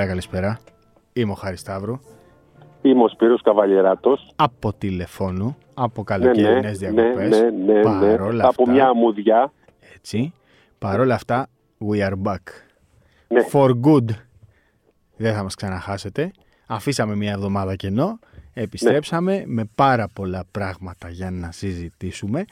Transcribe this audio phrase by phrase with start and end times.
[0.00, 0.60] Καλημέρα, καλησπέρα.
[1.12, 1.98] Είμαι ο Χάρης Σταύρου.
[2.82, 4.30] Είμαι ο Σπύρος Καβαλιεράτος.
[4.36, 7.28] Από τηλεφώνου, από καλοκαιρινές ναι, διακοπές.
[7.40, 9.52] Ναι, ναι, ναι, Παρόλα Από αυτά, μια αμμουδιά.
[9.94, 10.32] Έτσι.
[10.78, 11.46] Παρόλα αυτά,
[11.90, 12.36] we are back.
[13.28, 13.40] Ναι.
[13.52, 14.04] For good.
[15.16, 16.30] Δεν θα μας ξαναχάσετε.
[16.66, 18.18] Αφήσαμε μια εβδομάδα κενό.
[18.54, 19.42] Επιστρέψαμε Ναι.
[19.46, 22.44] με πάρα πολλά πράγματα για να συζητήσουμε.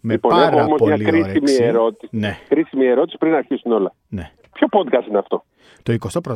[0.00, 1.62] Με Λοιπόν, πάρα έχω όμως μια πολύ κρίσιμη όρεξη.
[1.62, 2.16] ερώτηση.
[2.16, 3.94] Ναι, Κρίσιμη ερώτηση πριν αρχίσουν όλα.
[4.08, 4.30] ναι.
[4.52, 5.44] Ποιο podcast είναι αυτό;
[5.82, 6.34] Το 21ο.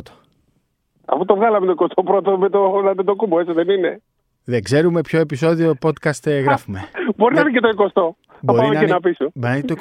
[1.09, 4.01] Αφού το βγάλαμε το 21ο με το, με το κούμπο, έτσι δεν είναι.
[4.43, 6.79] Δεν ξέρουμε ποιο επεισόδιο podcast ε, γράφουμε.
[7.17, 7.91] Μπορεί να είναι και το 20ο.
[7.93, 9.29] Θα Μπορεί πάμε να και είναι, να πίσω.
[9.33, 9.75] μπορεί να είναι το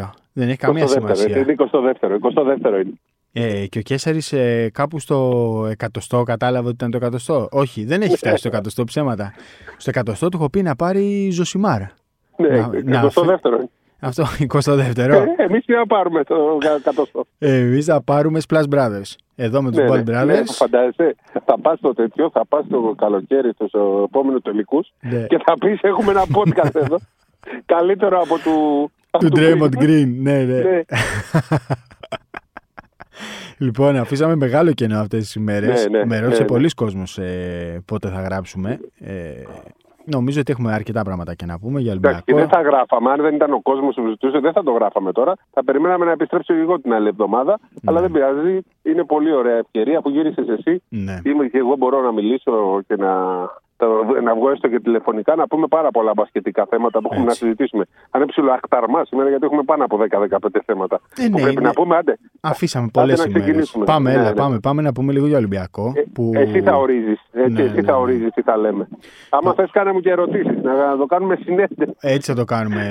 [0.00, 0.10] 22ο.
[0.32, 1.36] Δεν έχει καμία 22ο, σημασία.
[1.38, 2.40] Είναι 22ο.
[2.40, 2.92] 22ο είναι.
[3.32, 7.48] Ε, και ο Κέσσαρη ε, κάπου στο εκατοστό κατάλαβε ότι ήταν το εκατοστό.
[7.50, 9.32] Όχι, δεν έχει φτάσει στο εκατοστό ψέματα.
[9.76, 11.90] Στο εκατοστό του έχω πει να πάρει ζωσιμάρα.
[12.36, 13.68] Ναι, Να- να 22ο είναι.
[14.06, 14.96] Αυτό, 22ο.
[14.96, 17.24] Ε, Εμείς τι να πάρουμε το κατοστό.
[17.38, 19.14] Εμείς θα πάρουμε Splash Brothers.
[19.36, 20.44] Εδώ με τους Ναι, Ball ναι, ναι, Brothers.
[20.46, 23.72] φαντάζεσαι, θα πας στο τέτοιο, θα πας το καλοκαίρι στους
[24.04, 25.26] επόμενους τελικούς Ναι.
[25.26, 26.96] και θα πεις: Έχουμε ένα podcast εδώ.
[27.66, 28.90] Καλύτερο από του.
[29.10, 29.82] από Του Draymond Green.
[29.82, 30.06] Green.
[30.20, 30.60] Ναι, ναι.
[30.60, 30.80] Ναι,
[33.58, 35.86] Λοιπόν, αφήσαμε μεγάλο κενό αυτές τις ημέρες.
[35.86, 36.50] Ναι, ναι, Με ρώτησε ναι, ναι.
[36.52, 38.80] πολλοί κόσμος ε, πότε θα γράψουμε.
[39.00, 39.12] Ε,
[40.06, 42.56] νομίζω ότι έχουμε αρκετά πράγματα και να πούμε για Εντάξει, και Ολυμπιακό.
[42.62, 43.10] δεν θα γράφαμε.
[43.10, 45.32] Αν δεν ήταν ο κόσμος που ζητούσε, δεν θα το γράφαμε τώρα.
[45.52, 47.58] Θα περιμέναμε να επιστρέψει εγώ την άλλη εβδομάδα.
[47.84, 48.58] Αλλά δεν πειράζει.
[48.82, 50.82] Είναι πολύ ωραία ευκαιρία που γύρισες εσύ.
[50.88, 51.20] Ναι.
[51.24, 53.62] Είμαι και εγώ μπορώ να μιλήσω και να, τα-
[54.24, 57.42] να βγω έστω και τηλεφωνικά να πούμε πάρα πολλά μπασκετικά θέματα που έχουμε Έτσι.
[57.42, 57.84] να συζητήσουμε.
[58.10, 61.00] Αν είναι ψηλοαχταρμά σήμερα, γιατί έχουμε πάνω από 10-15 θέματα.
[61.16, 62.18] Ε, που ναι, πρέπει είναι- να πούμε, άντε.
[62.40, 63.42] Αφήσαμε πολλές να ημέρες.
[63.42, 63.84] ξεκινήσουμε.
[63.84, 64.34] Πάμε, Ναι, έλα, ναι.
[64.34, 65.92] πάμε, πάμε να πούμε λίγο για Ολυμπιακό.
[65.96, 66.30] Ε, που...
[66.34, 67.20] Εσύ θα ορίζεις.
[67.32, 67.98] Ναι, εσύ ναι, θα ναι.
[67.98, 68.88] ορίζεις τι θα λέμε.
[69.30, 70.62] Άμα θες, κάνε μου και ερωτήσεις.
[70.62, 71.94] Να, να το κάνουμε συνέχεια.
[72.00, 72.82] Έτσι θα το κάνουμε.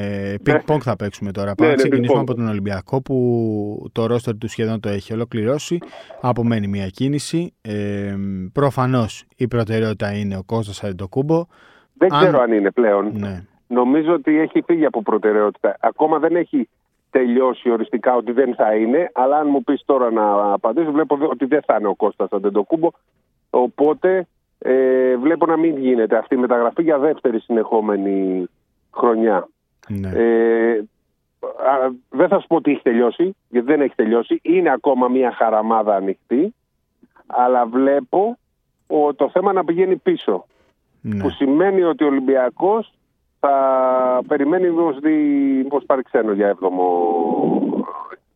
[0.46, 1.56] Ping-pong θα παίξουμε τώρα.
[1.56, 2.30] Πάμε Ναι, να ναι, ξεκινήσουμε ping-pong.
[2.30, 3.16] από τον Ολυμπιακό που
[3.92, 5.78] το ρόστερ του σχεδόν το έχει ολοκληρώσει.
[6.22, 7.54] Απομένει μια κίνηση.
[7.62, 8.16] Ε,
[8.54, 11.46] Προφανώς η προτεραιότητα είναι ο Κώστας Αντετοκούμπο.
[11.94, 13.12] Δεν Αν- ξέρω αν είναι πλέον.
[13.14, 13.44] Ναι.
[13.68, 15.76] Νομίζω ότι έχει φύγει από προτεραιότητα.
[15.80, 16.70] Ακόμα δεν έχει
[17.10, 21.46] τελειώσει οριστικά ότι δεν θα είναι, αλλά αν μου πεις τώρα να απαντήσω, βλέπω ότι
[21.46, 22.90] δεν θα είναι ο Κώστας Αντεντοκούμπο.
[23.50, 24.28] Οπότε
[24.60, 28.46] ε, βλέπω να μην γίνεται αυτή η μεταγραφή για δεύτερη συνεχόμενη
[28.94, 29.48] χρονιά.
[29.90, 30.10] ναι.
[30.14, 30.84] Ε,
[31.70, 34.40] α, δεν θα σου πω ότι έχει τελειώσει, γιατί δεν έχει τελειώσει.
[34.42, 36.54] Είναι ακόμα μια χαραμάδα ανοιχτή,
[37.28, 38.38] αλλά βλέπω
[38.88, 40.46] ο, το θέμα να πηγαίνει πίσω
[41.14, 41.22] ναι.
[41.22, 42.94] που σημαίνει ότι ο Ολυμπιακός
[43.40, 43.54] θα
[44.28, 45.14] περιμένει μήπως, δει,
[45.64, 46.84] μήπως πάρει ξένο για έβδομο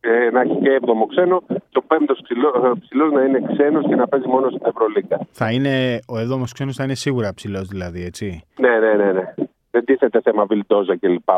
[0.00, 4.06] ε, να έχει και έβδομο ξένο το πέμπτος ψηλό, ψηλός να είναι ξένος και να
[4.08, 5.18] παίζει μόνο στην Ευρωλίγκα.
[5.30, 8.44] Θα είναι, ο έβδομος ξένος θα είναι σίγουρα ψηλός δηλαδή, έτσι.
[8.58, 9.34] Ναι, ναι, ναι, ναι.
[9.70, 11.28] Δεν τίθεται θέμα Βιλτόζα κλπ.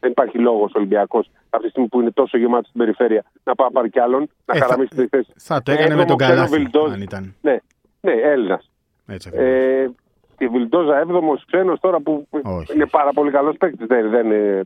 [0.00, 3.66] Δεν υπάρχει λόγος Ολυμπιακός αυτή τη στιγμή που είναι τόσο γεμάτος στην περιφέρεια να πάει
[3.66, 5.32] να πάρει κι άλλον, να Ε, θα- χαραμίσει τη θέση.
[5.36, 6.94] Θα το έκανε με Έβδομο τον ξένο Καλάθι, Βιλντόζα.
[6.94, 7.34] αν ήταν.
[7.40, 7.56] Ναι,
[8.00, 8.70] ναι, Έλληνας.
[9.06, 9.50] Έτσι ακριβώς.
[9.52, 9.90] Ε,
[10.38, 12.74] τη Βιλντόζα 7ο ξένος τώρα που Όχι.
[12.74, 13.86] είναι πάρα πολύ καλός παίκτης.
[13.86, 14.64] Δεν, δεν είναι...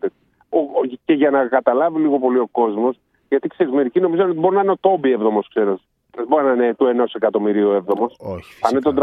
[0.49, 2.97] ο, ο, και για να καταλάβει λίγο πολύ ο κόσμος,
[3.29, 5.81] γιατί ξέρεις, μερικοί νομίζουν ότι μπορεί να είναι ο Τόμπι 7ο ξένος.
[6.15, 8.03] Δεν μπορεί να είναι του ενός εκατομμυρίου 7ο.
[8.03, 8.81] Όχι, Θα είναι φυσικά.
[8.83, 8.95] των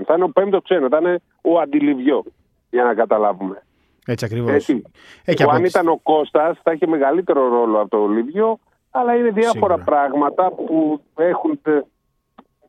[0.00, 0.02] 300.
[0.06, 0.88] Θα είναι ο πέμπτος ξένος.
[0.90, 2.24] Θα είναι ο Αντιλιβιό.
[2.70, 3.62] Για να καταλάβουμε.
[4.06, 4.50] Έτσι ακριβώς.
[4.52, 4.82] Έτσι.
[5.24, 8.06] Ε, και που από αν τις- ήταν ο Κώστας, θα είχε μεγαλύτερο ρόλο από το
[8.06, 8.58] Λιβιό.
[8.90, 9.84] Αλλά είναι διάφορα Σίγουρα.
[9.84, 11.84] πράγματα που έχουν, τε-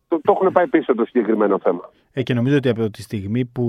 [0.10, 1.92] το, το έχουν πάει πίσω το συγκεκριμένο θέμα.
[2.14, 3.66] Ε, και νομίζω ότι από τη στιγμή που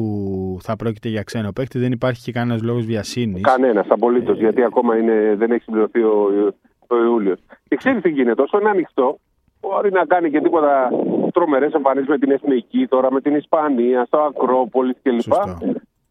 [0.61, 3.43] θα πρόκειται για ξένο παίκτη δεν υπάρχει και κανένας λόγος βιασύνης.
[3.43, 6.53] Κανένας απολύτως, γιατί ακόμα είναι, δεν έχει συμπληρωθεί ο,
[6.87, 7.39] ο Ιούλιος.
[7.69, 9.19] Και ξέρεις τι γίνεται, όσο είναι ανοιχτό,
[9.61, 10.91] μπορεί να κάνει και τίποτα
[11.33, 15.21] τρομερές εμφανίσεις με την Εθνική, τώρα με την Ισπανία, στο Ακρόπολης κλπ.
[15.21, 15.59] Σωστό.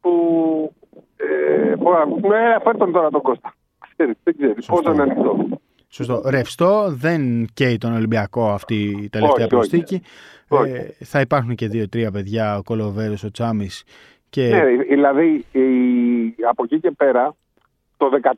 [0.01, 0.11] Που.
[1.17, 3.53] Ε, μπορεί να πούμε, ε, φέρ τον τώρα τον Κώστα.
[3.93, 4.73] Ξέρεις, δεν ξέρεις Σωστό.
[4.73, 5.58] πόσο είναι ανοιχτό.
[5.91, 6.21] Σωστό.
[6.25, 9.47] Ρευστό, δεν καίει τον Ολυμπιακό αυτή η τελευταία Όχι, όχι.
[9.47, 10.01] προσθήκη.
[10.47, 10.71] Όχι.
[10.71, 13.69] Ε, θα υπάρχουν και δύο-τρία παιδιά, ο Κολοβέρος, ο Τσάμι.
[14.29, 14.47] Και...
[14.47, 17.35] Ναι, δηλαδή η- από εκεί και πέρα
[17.99, 18.35] το 14-15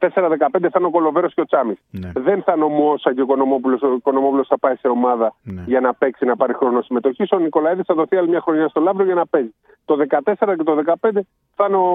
[0.62, 1.78] θα είναι ο Κολοβέρος και ο Τσάμις.
[1.92, 2.12] Ναι.
[2.16, 3.80] Δεν θα είναι ο Μόσα και ο Οικονομόπουλο.
[3.81, 5.63] Ο Οικονομόπουλο θα πάει σε ομάδα Ναι.
[5.68, 7.24] για να παίξει, να πάρει χρόνο συμμετοχή.
[7.31, 9.54] Ο Νικολαίδης θα δοθεί άλλη μια χρονιά στο Λαύριο για να παίζει.
[9.86, 11.10] Το 14 και το 15
[11.56, 11.88] θα είναι ο,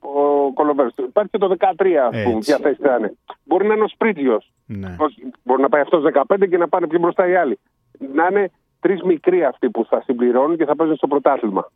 [0.00, 0.92] ο Κολοβέρος.
[0.96, 2.38] Υπάρχει και το 13, ας πούμε, Έτσι.
[2.38, 3.16] ποια θέση θα είναι.
[3.44, 4.52] Μπορεί να είναι ο Σπρίτζιος.
[4.66, 4.96] ναι.
[5.42, 6.02] Μπορεί να πάει αυτός
[6.36, 7.58] 15 και να πάνε πιο μπροστά οι άλλοι.
[8.14, 8.50] Να είναι
[8.80, 11.70] τρεις μικροί αυτοί που θα συμπληρώνουν και θα παίζουν στο πρωτάθλημα.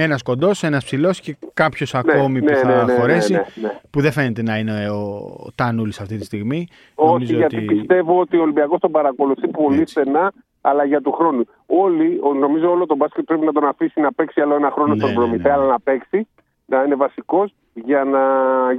[0.00, 3.32] Ένας κοντός, ένας ψηλός και κάποιος Ναι, ακόμη ναι, που θα ναι, ναι, χωρέσει.
[3.32, 3.80] ναι, ναι, ναι.
[3.90, 5.20] Που δεν φαίνεται να είναι ο
[5.54, 6.66] Τάνουλη αυτή τη στιγμή.
[6.94, 10.00] Όχι, Νομίζω γιατί ότι- πιστεύω ότι ο Ολυμπιακός τον παρακολουθεί πολύ Έτσι.
[10.00, 11.44] στενά, αλλά για του χρόνου.
[11.66, 14.92] Όλοι, ο- νομίζω όλο τον μπάσκετ πρέπει να τον αφήσει να παίξει άλλο ένα χρόνο
[14.94, 15.62] Ναι, στον ναι, προμηθέα, ναι.
[15.62, 16.26] αλλά να παίξει,
[16.66, 18.20] να είναι βασικός για να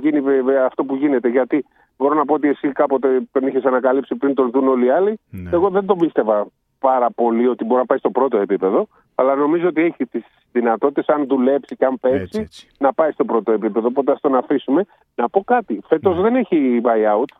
[0.01, 1.27] γίνει βέβαια αυτό που γίνεται.
[1.30, 1.66] Γιατί
[1.98, 5.19] μπορώ να πω ότι εσύ κάποτε τον είχες ανακαλύψει πριν τον δουν όλοι οι άλλοι.
[5.30, 5.50] Ναι.
[5.54, 6.48] Εγώ δεν τον πίστευα
[6.79, 11.07] πάρα πολύ ότι μπορεί να πάει στο πρώτο επίπεδο, αλλά νομίζω ότι έχει τις δυνατότητες,
[11.15, 12.67] αν δουλέψει και αν παίξει, Έτσι, έτσι.
[12.77, 13.87] να πάει στο πρώτο επίπεδο.
[13.87, 14.85] Οπότε ας τον αφήσουμε.
[15.15, 15.81] Να πω κάτι.
[15.87, 16.21] Φέτος Ναι.
[16.21, 17.35] δεν έχει buyout.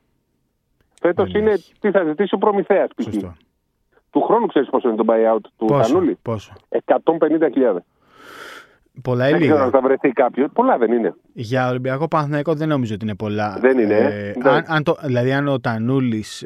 [1.02, 1.74] Φέτος Δεν είναι έχει.
[1.80, 3.04] τι θα ζητήσει ο προμηθέας π.χ.
[3.04, 3.36] Σωστό.
[4.12, 6.18] Του χρόνου ξέρεις πόσο είναι το buyout του Πόσο, Τανούλη.
[6.22, 6.54] πόσο.
[6.86, 7.76] 150.000.
[9.02, 9.80] Πολλά ή Δεν ξέρω αν λίγα.
[9.80, 10.50] θα βρεθεί κάποιος.
[10.54, 11.14] Πολλά δεν είναι.
[11.34, 13.58] Για Ολυμπιακό Παναθηναϊκό δεν νομίζω ότι είναι πολλά.
[13.62, 14.50] Δεν είναι, Ε, ναι.
[14.50, 16.46] αν, αν το, δηλαδή, αν ο Τανούλης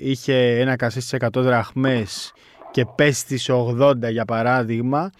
[0.00, 2.32] είχε ένα κασί στις 100 δραχμές
[2.70, 5.10] και πέσει στις 80 για παράδειγμα,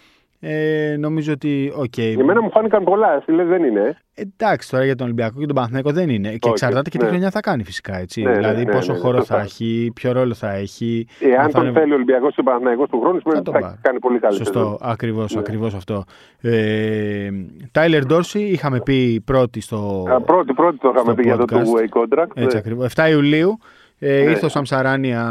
[0.47, 1.73] ε, νομίζω ότι.
[1.77, 1.99] οκ.
[1.99, 3.15] Εμένα μου φάνηκαν πολλά.
[3.17, 3.97] Εσύ λες δεν είναι.
[4.15, 6.29] ε; Εντάξει, τώρα για τον Ολυμπιακό και τον Παναθηναϊκό δεν είναι.
[6.29, 7.11] Και Όχι, εξαρτάται και τι ναι.
[7.11, 7.99] χρονιά θα κάνει φυσικά.
[7.99, 8.23] Έτσι.
[8.23, 9.37] Ναι, ναι, δηλαδή, ναι, πόσο ναι, ναι, χώρο σωστά.
[9.37, 11.07] θα έχει, ποιο ρόλο θα έχει.
[11.21, 13.51] Εάν αν θα τον είναι- θέλει ο Ολυμπιακός και ο Παναθηναϊκός του χρόνου, σημαίνει Θα
[13.51, 13.79] ότι τον θα πάρει.
[13.83, 14.79] κάνει πολύ καλή Σωστό, σεζόν.
[14.81, 15.41] ακριβώς Ναι.
[15.41, 16.05] ακριβώς αυτό.
[16.41, 17.29] Ε,
[17.73, 20.05] Τάιλερ Ντόρση, είχαμε πει πρώτη στο.
[20.11, 21.57] Α, Πρώτη, πρώτη το είχαμε στο πει για το podcast.
[21.57, 22.31] two-way contract.
[22.35, 22.59] Έτσι Ναι.
[22.59, 22.85] ακριβώς.
[22.87, 23.59] 7 Ιουλίου
[23.99, 24.31] ε, Ναι.
[24.31, 25.23] ήρθε ο Σαμσαράνια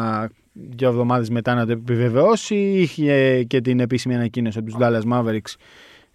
[0.54, 2.56] δύο εβδομάδες μετά να το επιβεβαιώσει.
[2.56, 5.56] Είχε και την επίσημη ανακοίνωση από τους Dallas Mavericks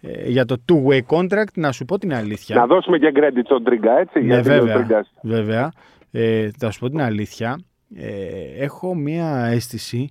[0.01, 1.53] ε, για το two-way contract.
[1.55, 2.55] Να σου πω την αλήθεια.
[2.55, 4.19] Να δώσουμε και credit στον Τρίγκα, έτσι.
[4.19, 4.75] Ναι, γιατί είναι ο βέβαια.
[4.77, 5.11] Τρίγκας.
[5.21, 5.71] βέβαια.
[6.11, 7.59] Ε, θα σου πω την αλήθεια.
[7.95, 10.09] Ε, έχω μία αίσθηση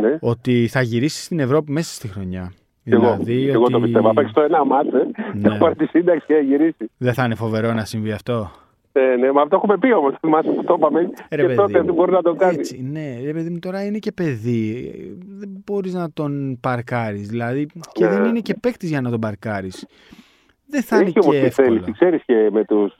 [0.00, 0.18] Ναι.
[0.20, 2.52] ότι θα γυρίσει στην Ευρώπη μέσα στη χρονιά.
[2.84, 4.06] Και Εγώ, Δηλαδή και εγώ το ότι πιστεύω.
[4.08, 5.48] Θα παίξει το ένα μάτσε, Ναι.
[5.48, 6.90] θα πάρει τη σύνταξη και θα γυρίσει.
[6.96, 8.50] δεν θα είναι φοβερό να συμβεί αυτό;
[8.98, 10.14] Ε, ναι, μα αυτό έχουμε πει όμως.
[10.20, 11.00] Θυμάσαι που το είπαμε.
[11.00, 11.84] Ρε και παιδί τότε μου.
[11.84, 12.54] δεν μπορεί να το κάνει.
[12.58, 14.92] Έτσι, ναι, ρε παιδί μου, τώρα είναι και παιδί.
[14.94, 17.28] Ε, Δεν μπορείς να τον παρκάρεις.
[17.28, 18.10] Δηλαδή, και Ναι.
[18.10, 19.86] δεν είναι και παίκτης για να τον παρκάρεις.
[20.68, 21.68] Δεν θα Έχει είναι όμως και τη εύκολο.
[21.68, 21.92] θέληση.
[21.92, 22.94] Ξέρεις και με τους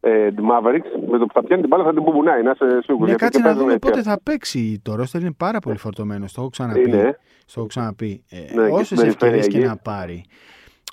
[0.00, 2.42] ε, Mavericks, με το που θα πιάνει την μπάλα θα την πουμπουνάει.
[2.42, 3.10] Να είσαι σίγουρος.
[3.10, 4.80] Ναι, κάτσε να δούμε πότε θα παίξει.
[4.82, 6.24] Το ρόστερ είναι πάρα πολύ φορτωμένο.
[6.26, 6.80] Το έχω ξαναπεί.
[6.88, 7.18] Είναι.
[7.46, 8.24] Στο έχω ξαναπεί.
[8.30, 9.66] Ε, Ναι, και Όσες στην περιφέρεια ευκαιρίες και εκεί.
[9.66, 10.24] να πάρει.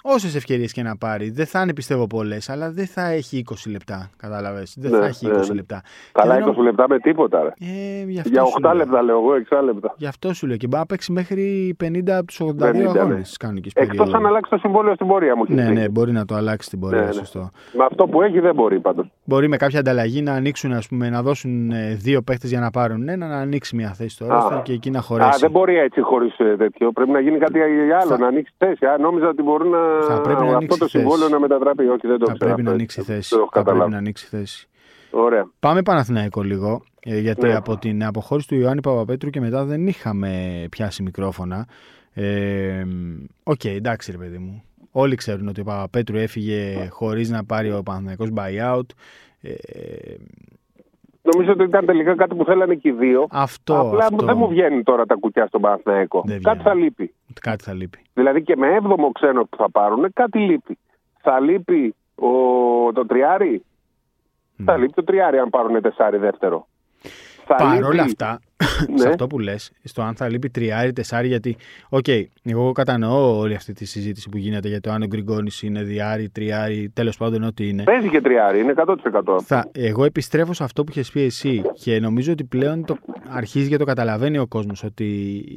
[0.04, 1.30] Όσες ευκαιρίες και να πάρει.
[1.30, 4.10] Δεν θα είναι πιστεύω πολλές, αλλά δεν θα έχει 20 λεπτά.
[4.18, 4.76] Κατάλαβες.
[4.78, 5.54] Δεν Ναι, θα έχει 20 ναι, ναι.
[5.54, 5.82] λεπτά.
[6.12, 7.42] Καλά, Και δεν 20 λεπτά με τίποτα.
[7.44, 7.48] Ρε.
[7.66, 8.74] Ε, γι' αυτό Για σου 8 λέω.
[8.74, 9.94] λεπτά λέω εγώ, 6 λεπτά.
[9.98, 13.00] Γι' αυτό σου λέω και μπορεί να παίξει μέχρι 50 από τους 82 50, ναι.
[13.00, 14.18] αγώνες τη κανονική Εκτός περίοδου.
[14.18, 15.44] αν αλλάξει το συμβόλαιο στην πορεία μου.
[15.48, 15.92] Ναι, έχεις ναι, δίκιο.
[15.92, 17.12] μπορεί να το αλλάξει την πορεία, Ναι, ναι.
[17.12, 17.50] σωστό.
[17.78, 19.08] Με αυτό που έχει δεν μπορεί πάντως.
[19.24, 22.70] Μπορεί με κάποια ανταλλαγή να ανοίξουν, ας πούμε, να δώσουν ε, δύο παίχτες για να
[22.72, 24.28] πάρουν ένα, να ανοίξει μια θέση στο Α.
[24.34, 25.40] ρόστερ και εκεί να Α, χωρέσει.
[25.40, 26.92] δεν μπορεί έτσι χωρίς τέτοιο.
[26.92, 27.60] Πρέπει να γίνει κάτι
[28.02, 28.86] άλλο, Θα- να ανοίξει θέση.
[28.86, 29.80] Α, νόμιζα ότι μπορεί να.
[30.08, 30.98] Θα πρέπει να αυτό ανοίξει το θέση.
[30.98, 31.84] συμβόλαιο να μετατραπεί.
[31.88, 32.38] Όχι, δεν το θα ξέρω.
[32.38, 32.74] πρέπει αυτό, να έτσι.
[32.74, 33.30] ανοίξει Δεν θέση.
[33.30, 33.92] το έχω Θα πρέπει καταλάβει.
[33.92, 34.68] να ανοίξει θέση.
[35.12, 35.50] Ωραία.
[35.60, 37.56] Πάμε Παναθηναϊκό λίγο, ε, γιατί Ναι.
[37.56, 41.68] από την αποχώρηση του Ιωάννη Παπαπέτρου και μετά δεν είχαμε πιάσει μικρόφωνα.
[42.14, 42.84] Ε,
[43.44, 44.64] Οκ, εντάξει ρε παιδί μου.
[44.92, 48.90] Όλοι ξέρουν ότι ο Παπαπέτρου έφυγε χωρίς να πάρει ο Παναθηναϊκός buyout.
[49.42, 49.54] Ε,
[51.34, 53.28] Νομίζω ότι ήταν τελικά κάτι που θέλανε και οι δύο.
[53.32, 56.24] αυτό, Απλά αυτό δεν μου βγαίνουν τώρα τα κουκιά στον Παναθηναϊκό.
[56.26, 56.74] Δεν Κάτι βγαίνουν.
[56.74, 57.14] θα λείπει.
[57.42, 58.00] Κάτι θα λείπει.
[58.14, 60.78] Δηλαδή και με έβδομο ξένο που θα πάρουν, κάτι λείπει.
[61.22, 62.28] Θα λείπει ο...
[62.94, 63.64] το τριάρι;
[64.66, 64.78] Θα Ναι.
[64.78, 66.68] λείπει το τριάρι αν πάρουν τεσσάρι δεύτερο.
[67.46, 68.40] Θα Παρ' όλα λείπει- αυτά,
[68.90, 68.98] Ναι.
[69.00, 71.58] σε αυτό που λες, στο αν θα λείπει τριάρι, τεσσάρι, γιατί,
[71.90, 72.06] οκ,
[72.44, 76.30] εγώ κατανοώ όλη αυτή τη συζήτηση που γίνεται για το αν ο Γκριγκόνης είναι διάρι,
[76.30, 77.84] τριάρι, τέλος πάντων ό,τι είναι.
[77.84, 78.96] Παίζει και τριάρι, είναι 100%.
[79.44, 82.98] Θα, εγώ επιστρέφω σε αυτό που είχες πει εσύ και νομίζω ότι πλέον το
[83.30, 85.06] αρχίζει και το καταλαβαίνει ο κόσμος ότι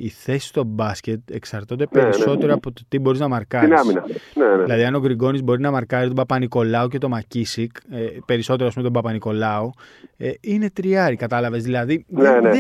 [0.00, 2.08] οι θέσεις στο μπάσκετ εξαρτώνται Ναι, ναι.
[2.08, 3.68] περισσότερο από το τι μπορείς να μαρκάρεις.
[3.68, 4.04] Την άμυνα.
[4.34, 4.62] Ναι, ναι.
[4.62, 8.74] Δηλαδή, αν ο Γκριγκόνης μπορεί να μαρκάρει τον Παπανικολάου και τον Μακίσικ, ε, περισσότερο ας
[8.74, 9.70] πούμε τον Παπα-Νικολάου,
[10.16, 11.62] ε, είναι τριάρι, κατάλαβες.
[11.62, 12.50] Δηλαδή, Ναι, δεν, ναι.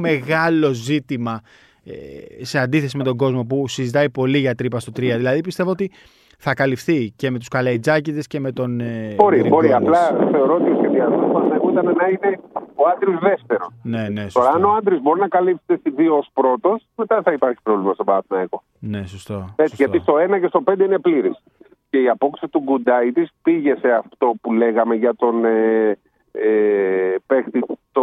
[0.00, 1.40] Δεν βλέπω μεγάλο ζήτημα
[1.84, 4.98] ε, σε αντίθεση με τον κόσμο που συζητάει πολύ για τρύπα στο 3.
[5.00, 5.90] Δηλαδή, πιστεύω ότι
[6.38, 8.80] θα καλυφθεί και με τους Καλαϊτζάκηδες και με τον.
[8.80, 9.68] Ε, Μπορεί, μπορεί.
[9.68, 9.98] Γκριγκόνης.
[9.98, 12.40] Απλά θεωρώ ότι ο σχεδιασμός του Παναθηναϊκού ήταν να είναι
[12.74, 13.66] ο άντρη δεύτερο.
[13.82, 14.50] Ναι, ναι, Τώρα, σωστό.
[14.54, 18.06] αν ο άντρη μπορεί να καλύψει τις δύο ως πρώτος, μετά θα υπάρχει πρόβλημα στον
[18.06, 18.62] Παναθηναϊκό.
[18.78, 19.34] Ναι, σωστό.
[19.56, 19.76] Έτσι, σωστό.
[19.76, 21.42] γιατί στο 1 και στο 5 είναι πλήρης.
[21.90, 25.98] Και η απόκριση του Γκουντάιτης πήγε σε αυτό που λέγαμε για τον ε,
[26.38, 28.02] ε, παίχτη, το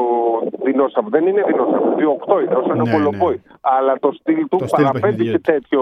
[0.64, 1.10] δεινόσαυρο.
[1.10, 3.36] Δεν είναι δεινόσαυρο, 2-8 είναι, όσο είναι Ναι, ο Κολομπόη.
[3.36, 3.54] ναι.
[3.62, 5.52] Αλλά το στυλ του Το στυλ παραπέμπει παιχνιδιού σε του.
[5.52, 5.82] τέτοιο.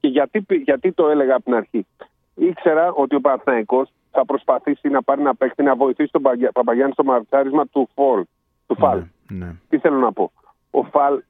[0.00, 1.86] Και γιατί, γιατί το έλεγα από την αρχή.
[2.34, 6.92] Ήξερα ότι ο Παναθηναϊκός θα προσπαθήσει να πάρει ένα παίχτη να βοηθήσει τον Παγια- Παπαγιάννη
[6.92, 8.22] στο μαρτσάρισμα του Φολ.
[8.66, 8.98] Του Φαλ.
[9.28, 9.52] Ναι, ναι.
[9.68, 10.30] Τι θέλω να πω.
[10.70, 11.22] Ο Φαλ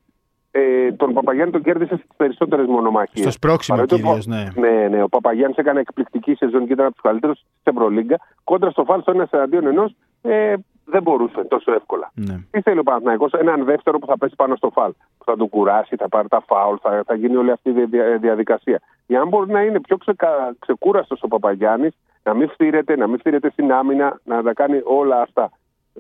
[0.51, 3.21] ε, τον Παπαγιάννη τον κέρδισε στις περισσότερες μονομαχίες.
[3.25, 4.49] Στο σπρώξιμο κυρίως, ναι.
[4.57, 5.03] Ναι, ναι.
[5.03, 8.17] Ο Παπαγιάννης έκανε εκπληκτική σεζόν και ήταν από τους καλύτερους στην Ευρωλίγκα.
[8.45, 12.11] Κόντρα στο Φαλ στο 1 εναντίον ενός ε, δεν μπορούσε τόσο εύκολα.
[12.15, 12.39] ναι.
[12.51, 14.91] Τι θέλει ο Παναθηναϊκός, έναν δεύτερο που θα πέσει πάνω στο φαλ.
[15.19, 18.17] Που θα του κουράσει, θα πάρει τα φάουλ, θα, θα γίνει όλη αυτή η δια-
[18.19, 18.81] διαδικασία.
[19.07, 20.55] Για να μπορεί να είναι πιο ξεκα...
[20.59, 25.21] ξεκούραστος ο Παπαγιάννης, να μην φτύρεται, να μην φτύρεται στην άμυνα, να τα κάνει όλα
[25.21, 25.51] αυτά.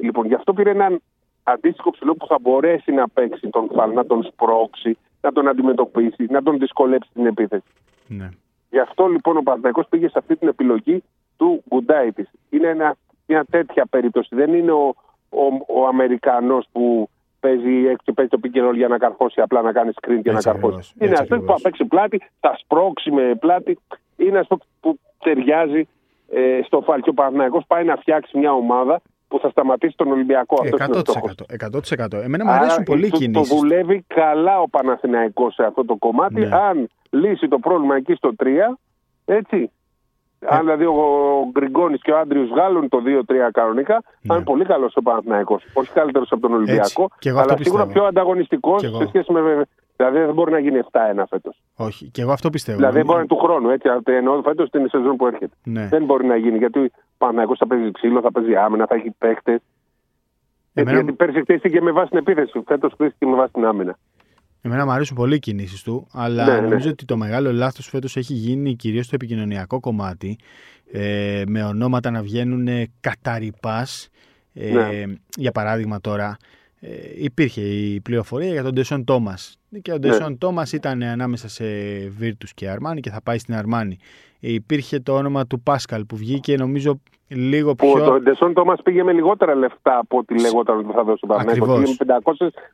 [0.00, 1.00] Λοιπόν, γι' αυτό πήρε έναν
[1.42, 6.26] αντίστοιχο ψηλό που θα μπορέσει να παίξει τον φαλ, να τον σπρώξει, να τον αντιμετωπίσει,
[6.30, 7.68] να τον δυσκολέψει την επίθεση.
[8.06, 8.28] ναι.
[8.70, 11.02] Γι' αυτό λοιπόν ο Παναθηναϊκός πήγε σε αυτή την επιλογή
[11.36, 12.30] του Γκουντάιτης.
[12.50, 12.94] Είναι ένα,
[13.30, 14.34] μια τέτοια περίπτωση.
[14.34, 14.94] Δεν είναι ο,
[15.28, 15.44] ο,
[15.80, 17.08] ο Αμερικανός που
[17.40, 20.94] παίζει, και παίζει το πικερόλ για να καρφώσει, απλά να κάνει screen και να καρφώσει.
[20.98, 23.78] Είναι αυτός που θα παίξει πλάτη, θα σπρώξει με πλάτη.
[24.16, 25.88] Είναι αυτός που ταιριάζει
[26.30, 27.00] ε, στο φάλ.
[27.00, 30.56] Και ο Παναθηναϊκός πάει να φτιάξει μια ομάδα που θα σταματήσει τον Ολυμπιακό.
[30.78, 30.90] 100%.
[32.08, 32.22] 100%.
[32.22, 33.48] Εμένα μου αρέσουν πολύ οι κινήσεις.
[33.48, 36.40] Το δουλεύει καλά ο Παναθηναϊκός σε αυτό το κομμάτι.
[36.40, 36.56] Ναι.
[36.56, 38.46] Αν λύσει το πρόβλημα εκεί στο 3,
[39.24, 39.66] έτσι, ε.
[40.46, 40.94] Αν δηλαδή ο
[41.50, 44.00] Γκριγκόνης και ο Άντριο βγάλουν το 2-3 κανονικά, ναι.
[44.22, 45.64] θα είναι πολύ καλός ο Παναθηναϊκός.
[45.74, 49.64] Όχι καλύτερος από τον Ολυμπιακό, αλλά σίγουρα πιο ανταγωνιστικός σε σχέση με.
[49.96, 51.60] Δηλαδή δεν μπορεί να γίνει 7-1 φέτος.
[51.76, 52.78] Όχι, και εγώ αυτό πιστεύω.
[52.78, 53.68] Δηλαδή μπορεί να είναι του χρόνου.
[53.70, 55.54] Έτσι, εννοώ φέτος την σεζόν που έρχεται.
[55.64, 55.88] Ναι.
[55.88, 59.10] Δεν μπορεί να γίνει γιατί ο Παναθηναϊκός θα παίζει ξύλο, θα παίζει άμυνα, θα έχει
[59.18, 59.60] παίχτε.
[60.74, 60.96] Εμένα...
[60.96, 62.62] Γιατί πέρσι χτίστηκε με βάση την επίθεση.
[62.66, 63.96] Φέτος χτίστηκε με βάση την άμυνα.
[64.62, 66.60] Εμένα μου αρέσουν πολύ οι κινήσεις του, αλλά ναι, ναι.
[66.60, 70.38] νομίζω ότι το μεγάλο λάθος φέτος έχει γίνει κυρίως στο επικοινωνιακό κομμάτι.
[70.92, 72.68] Ε, με ονόματα να βγαίνουν
[73.00, 74.08] καταρρυπάς.
[74.54, 75.02] Ε, ναι.
[75.36, 76.36] Για παράδειγμα τώρα,
[76.80, 79.58] ε, υπήρχε η πληροφορία για τον Ντεσόν Τόμας.
[79.82, 81.64] Και ο Ντεσόν Τόμας ήταν ανάμεσα σε
[82.20, 83.98] Virtus και Αρμάνι και θα πάει στην Αρμάνι.
[84.40, 87.92] Υπήρχε το όνομα του Πάσκαλ που βγήκε νομίζω λίγο πιο.
[87.92, 91.26] Που το Ντεσόν Τόμας πήγε με λιγότερα λεφτά από ό,τι λέγονταν ότι θα δώσει ο
[91.26, 91.82] Παναγιώτο.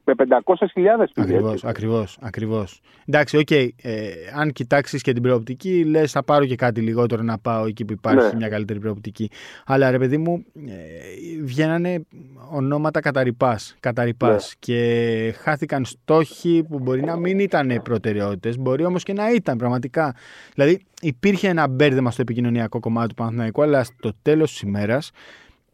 [0.05, 2.19] Με 500.000 Ακριβώς, ακριβώς.
[2.21, 2.81] Ακριβώς.
[3.07, 3.47] Εντάξει, ok.
[3.51, 3.69] Okay.
[3.83, 7.85] Ε, αν κοιτάξεις και την προοπτική, λες θα πάρω και κάτι λιγότερο να πάω εκεί
[7.85, 8.37] που υπάρχει ναι.
[8.37, 9.31] μια καλύτερη προοπτική.
[9.67, 12.07] Αλλά ρε παιδί μου, ε, βγαίνανε
[12.53, 13.77] ονόματα κατά ριπάς.
[13.81, 14.55] Κατά ριπάς, ναι.
[14.59, 20.15] Και χάθηκαν στόχοι που μπορεί να μην ήταν προτεραιότητες, μπορεί όμως και να ήταν πραγματικά.
[20.55, 25.11] Δηλαδή, υπήρχε ένα μπέρδεμα στο επικοινωνιακό κομμάτι του Παναθηναϊκού, αλλά στο τέλος της ημέρας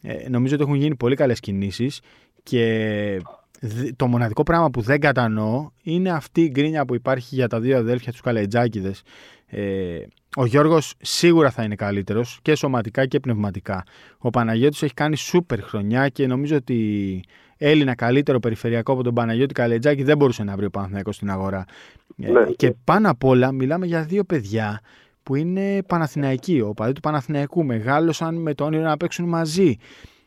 [0.03, 2.01] ε, νομίζω ότι έχουν γίνει πολύ καλές κινήσεις
[2.43, 3.21] και
[3.97, 7.77] το μοναδικό πράγμα που δεν κατανοώ είναι αυτή η γκρίνια που υπάρχει για τα δύο
[7.77, 9.03] αδέλφια τους Καλετζάκηδες.
[9.47, 9.99] Ε,
[10.37, 13.85] ο Γιώργος σίγουρα θα είναι καλύτερος και σωματικά και πνευματικά.
[14.19, 17.21] Ο Παναγιώτης έχει κάνει σούπερ χρονιά και νομίζω ότι
[17.57, 21.65] Έλληνα καλύτερο περιφερειακό από τον Παναγιώτη Καλετζάκη δεν μπορούσε να βρει ο Παναθηναϊκός στην αγορά.
[22.23, 22.45] Ε, ναι.
[22.45, 24.81] και πάνω απ' όλα μιλάμε για δύο παιδιά
[25.23, 26.61] που είναι Παναθηναϊκοί.
[26.61, 29.77] Ο παδί του Παναθηναϊκού μεγάλωσαν με το όνειρο να παίξουν μαζί.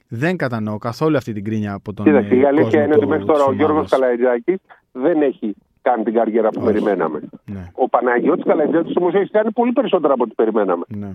[0.08, 3.44] Δεν κατανοώ καθόλου αυτή την κρίνια από τον Κοίταξε, η αλήθεια είναι ότι μέχρι τώρα
[3.44, 4.58] ο Γιώργος Καλαϊτζάκης
[4.92, 7.20] δεν έχει κάνει την καριέρα που περιμέναμε.
[7.46, 7.72] Ναι.
[7.74, 10.84] Ο Παναγιώτης Καλαϊτζάκης όμως έχει κάνει πολύ περισσότερα από ό,τι περιμέναμε.
[10.88, 11.12] Ναι.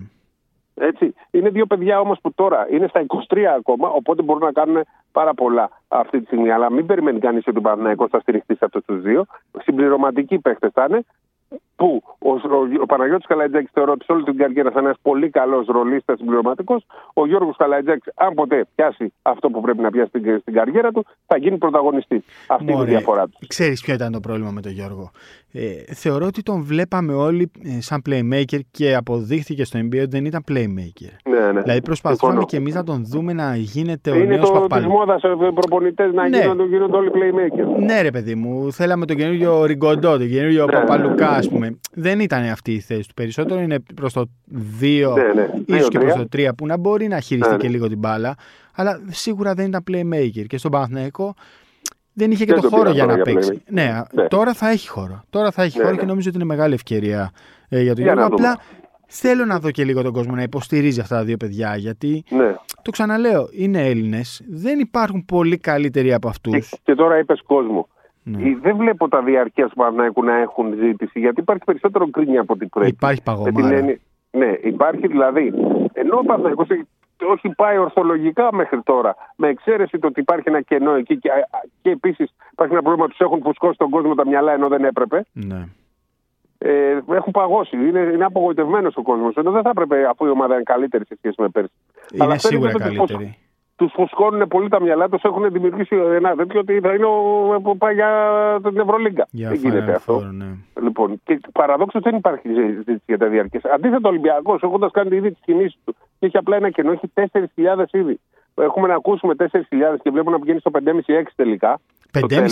[0.75, 1.13] Έτσι.
[1.31, 5.33] Είναι δύο παιδιά όμως που τώρα είναι στα 23 ακόμα, οπότε μπορούν να κάνουν πάρα
[5.33, 6.51] πολλά αυτή τη στιγμή.
[6.51, 9.25] Αλλά μην περιμένει κανείς ότι ο Παναγιώτη θα στηριχτεί σε αυτούς τους δύο.
[9.63, 11.05] Συμπληρωματικοί παίχτε θα είναι
[11.75, 12.03] που
[12.53, 15.29] ο, ο, ο Παναγιώτης Καλαϊτζάκης θεωρώ ότι σε όλη την καριέρα θα είναι ένας πολύ
[15.29, 16.85] καλός ρολίστας συμπληρωματικός.
[17.13, 21.05] Ο Γιώργος Καλαϊτζάκης, αν ποτέ πιάσει αυτό που πρέπει να πιάσει στην, στην καριέρα του,
[21.27, 22.23] θα γίνει πρωταγωνιστής.
[22.47, 23.47] Αυτή είναι η διαφορά τους.
[23.47, 25.11] Ξέρεις ποιο ήταν το πρόβλημα με τον Γιώργο.
[25.53, 30.25] Ε, θεωρώ ότι τον βλέπαμε όλοι ε, σαν playmaker και αποδείχθηκε στο NBA ότι δεν
[30.25, 31.11] ήταν playmaker.
[31.29, 31.61] Ναι, ναι.
[31.61, 34.85] Δηλαδή προσπαθούμε και εμείς να τον δούμε να γίνεται ο νέος παπαλού.
[34.85, 36.39] Είναι μόδας οι προπονητές να ναι.
[36.39, 37.83] γίνονται, γίνονται όλοι playmaker.
[37.85, 38.71] Ναι, ρε παιδί μου.
[38.73, 41.79] Θέλαμε τον καινούριο Ριγκοντό, τον καινούριο ναι, Παπαλουκά, ας πούμε.
[41.93, 43.13] Δεν ήταν αυτή η θέση του.
[43.13, 44.25] Περισσότερο είναι προς το
[44.81, 45.77] 2, ναι, ναι.
[45.77, 48.35] ίσως και προς το 3, που να μπορεί να χειριστεί ναι, και λίγο την μπάλα.
[48.75, 50.45] Αλλά σίγουρα δεν ήταν playmaker.
[50.47, 51.33] Και στον Παναθηναϊκό
[52.13, 53.61] δεν είχε και, το, χώρο για να παίξει.
[53.67, 55.23] Ναι, ναι, τώρα θα έχει χώρο.
[55.29, 56.07] Τώρα θα έχει ναι, χώρο και ναι.
[56.07, 57.31] νομίζω ότι είναι μεγάλη ευκαιρία
[57.69, 58.25] ε, για τον Γιώργο.
[58.25, 58.59] Απλά
[59.07, 61.75] θέλω να δω και λίγο τον κόσμο να υποστηρίζει αυτά τα δύο παιδιά.
[61.75, 62.55] Γιατί ναι.
[62.81, 64.43] το ξαναλέω, είναι Έλληνες.
[64.49, 66.69] Δεν υπάρχουν πολύ καλύτεροι από αυτούς.
[66.69, 67.87] Και, και, τώρα είπες κόσμο.
[68.23, 68.55] Ναι.
[68.61, 72.69] Δεν βλέπω τα διαρκεία του Παναγικού να έχουν ζήτηση γιατί υπάρχει περισσότερο γκρίνια από την
[72.69, 72.89] πρέπει.
[72.89, 73.97] Υπάρχει παγωμάρα.
[74.31, 75.53] Ναι, υπάρχει δηλαδή.
[75.93, 76.65] Ενώ ο Παναγικό
[77.25, 79.15] όχι πάει ορθολογικά μέχρι τώρα.
[79.35, 81.29] Με εξαίρεση το ότι υπάρχει ένα κενό εκεί και,
[81.81, 85.25] και επίσης υπάρχει ένα πρόβλημα τους έχουν φουσκώσει τον κόσμο τα μυαλά ενώ δεν έπρεπε.
[85.33, 85.67] Ναι.
[86.57, 87.75] Ε, έχουν παγώσει.
[87.75, 89.35] Είναι, είναι απογοητευμένος ο κόσμος.
[89.35, 91.71] Ενώ δεν θα έπρεπε αφού η ομάδα είναι καλύτερη σε σχέση με πέρσι.
[92.11, 93.37] Είναι Αλλά σίγουρα καλύτερη.
[93.75, 97.05] Τους φουσκώνουν πολύ τα μυαλά τους, έχουν δημιουργήσει ένα τέτοιο ότι θα είναι
[97.63, 98.11] ο, πάει για
[98.63, 99.27] την Ευρωλίγκα.
[99.31, 100.19] δεν γίνεται αυτό.
[100.19, 100.45] ναι.
[100.81, 103.59] Λοιπόν, και παραδόξως δεν υπάρχει συζήτηση για τα διαρκέ.
[103.73, 107.11] Αντίθετα, ο Ολυμπιακός, έχοντας κάνει ήδη τις κινήσεις του, και έχει απλά ένα κενό, έχει
[107.13, 108.19] 4.000 ήδη.
[108.55, 109.45] Έχουμε να ακούσουμε 4.000
[110.01, 111.79] και βλέπουμε να πηγαίνει στο 5,5-6 τελικά.
[112.13, 112.49] 5,5-6?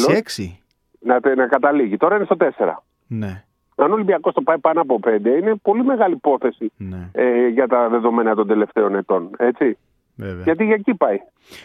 [0.99, 1.97] Να, να καταλήγει.
[1.97, 2.73] Τώρα είναι στο 4.
[3.07, 3.43] Ναι.
[3.75, 7.09] Αν ο Ολυμπιακός το πάει πάνω από 5, είναι πολύ μεγάλη υπόθεση ναι.
[7.11, 9.29] ε, για τα δεδομένα των τελευταίων ετών.
[9.37, 9.77] Έτσι.
[10.19, 10.43] Βέβαια.
[10.43, 11.17] Γιατί για εκεί πάει.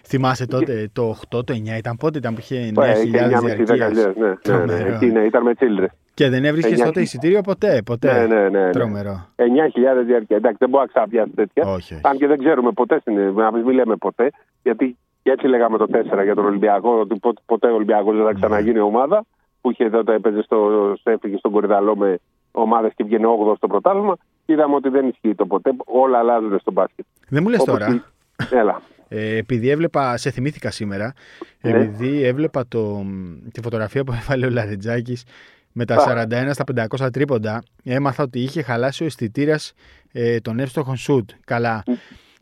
[0.05, 2.85] Θυμάσαι τότε το 8, το 9 ήταν πότε ήταν που είχε 9.000
[3.65, 4.15] διαρκείας.
[4.17, 5.87] Ναι, ναι, ναι, εκεί, ναι, ήταν με τσίλρε.
[6.15, 7.83] Και δεν έβρισκες τότε εισιτήριο ποτέ.
[7.85, 8.71] ποτέ; Ναι, ναι, ναι, ναι.
[8.71, 9.27] Τρομερό.
[9.37, 9.45] 9.000
[10.07, 10.37] διαρκεία.
[10.37, 11.63] Εντάξει, δεν μπορώ να ξαπιάσει τέτοια.
[11.67, 12.01] Όχι, όχι.
[12.03, 13.03] Αν και δεν ξέρουμε ποτέ,
[13.35, 14.31] να μην λέμε ποτέ.
[14.63, 18.33] Γιατί και έτσι λέγαμε το 4 για τον Ολυμπιακό, ότι ποτέ ο Ολυμπιακός δεν θα
[18.33, 18.39] ναι.
[18.39, 19.25] ξαναγίνει ομάδα.
[19.61, 20.59] Που είχε τότε έπαιζε στο
[20.99, 22.19] Στέφη στον Κορυδαλό με
[22.53, 24.17] ομάδες και βγαίνει 8 στο πρωτάθλημα.
[24.47, 25.71] Είδαμε ότι δεν ισχύει το ποτέ.
[25.85, 27.05] Όλα αλλάζουν στο μπάσκετ.
[27.29, 28.14] Δεν μου λες τώρα.
[28.51, 28.83] Έλα.
[29.09, 31.13] Ε, επειδή έβλεπα, σε θυμήθηκα σήμερα,
[31.61, 31.71] Ναι.
[31.71, 33.07] επειδή έβλεπα το,
[33.53, 35.25] τη φωτογραφία που έβαλε ο Λαρετζάκης
[35.73, 36.65] με τα 41 στα
[36.99, 39.73] 500 τρίποντα, έμαθα ότι είχε χαλάσει ο αισθητήρας
[40.13, 41.31] ε, των εύστοχων σουτ.
[41.45, 41.83] Καλά.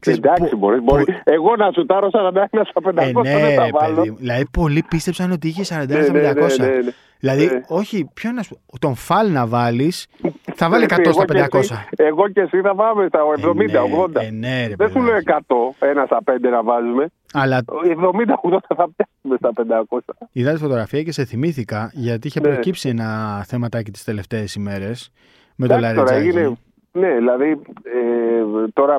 [0.02, 0.78] Ξέρεις, Εντάξει, πο- μπορείς.
[0.84, 1.20] πο- μπορείς.
[1.24, 3.94] Εγώ να σουτάρω 41 στα 500 Ε, ναι, δεν τα ρε, βάλω.
[3.94, 4.16] παιδί μου.
[4.16, 6.58] Δηλαδή, πολλοί πίστεψαν ότι είχε 41 Ναι, στα 500.
[6.58, 6.90] ναι, ναι, ναι, ναι.
[7.18, 7.60] Δηλαδή, Ναι.
[7.68, 10.06] όχι, ποιο να σου τον φάλ να βάλεις,
[10.54, 11.58] θα βάλει Εσύ, 100 στα εγώ και 500.
[11.58, 14.20] εσύ- Εγώ και εσύ θα πάμε στα 70-80.
[14.20, 15.24] Ε, ναι, ρε, Δεν σου λέω παιδάκι.
[15.24, 17.06] 100, ένα στα 5 να βάζουμε.
[17.32, 20.14] Αλλά 70-80 θα πιάσουμε στα 500.
[20.32, 22.48] είδα τη φωτογραφία και σε θυμήθηκα γιατί είχε Ναι.
[22.48, 25.10] προκύψει ένα θεματάκι τις τελευταίες ημέρες
[25.56, 26.38] με το Εντάξει, τώρα Λαρετζάκη.
[26.38, 26.56] έγινε.
[26.92, 28.96] Ναι, δηλαδή ε, τώρα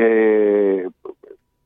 [0.00, 0.86] ε,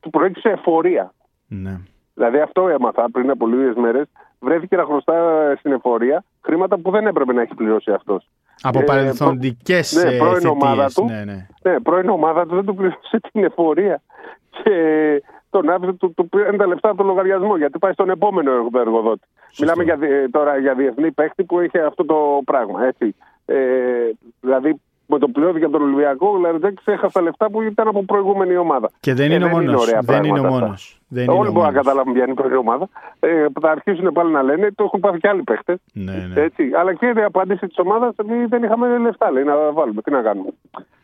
[0.00, 1.14] του προέκυψε εφορία.
[1.49, 1.80] Ναι.
[2.14, 4.06] Δηλαδή αυτό έμαθα πριν από λίγες μέρες.
[4.40, 5.14] Βρέθηκε να χρωστά
[5.58, 8.28] στην εφορία χρήματα που δεν έπρεπε να έχει πληρώσει αυτός.
[8.62, 11.04] Από Ε, παρελθοντικές ναι, πρώην ομάδα του.
[11.04, 11.47] Ναι, ναι.
[11.62, 14.02] Ναι, πρώην ομάδα του δεν του πλήρωσε την εφορία.
[14.50, 14.73] Και
[15.50, 19.26] τον άφησε, του, του πήραν τα λεφτά από το λογαριασμό γιατί πάει στον επόμενο εργοδότη.
[19.58, 22.87] Μιλάμε για, δι- τώρα για διεθνή παίχτη που είχε αυτό το πράγμα.
[22.87, 23.14] Έτσι.
[23.44, 23.56] Ε,
[24.40, 24.80] δηλαδή
[25.11, 28.57] με το πληρώθηκε από τον Ολυμπιακό, ο Λαριτζάκη έχασε τα λεφτά που ήταν από προηγούμενη
[28.57, 28.91] ομάδα.
[29.00, 29.83] Και δεν Ε, είναι ο δεν είναι μόνος.
[29.87, 30.67] ωραία Δεν είναι ο πράγματα αυτά.
[30.67, 30.75] μόνο.
[31.09, 31.85] Δεν είναι Όλοι ο μπορούν να μόνος.
[31.85, 32.88] καταλάβουν ποια είναι η πρώτη ομάδα.
[33.21, 35.79] Ε, θα αρχίσουν πάλι να λένε, το έχουν πάθει και άλλοι παίχτες.
[35.93, 36.41] Ναι, ναι.
[36.43, 36.71] Έτσι.
[36.79, 38.15] Αλλά και η απάντηση της ομάδας
[38.49, 39.31] δεν είχαμε λεφτά.
[39.31, 40.03] Λέει να βάλουμε.
[40.03, 40.49] Τι να κάνουμε.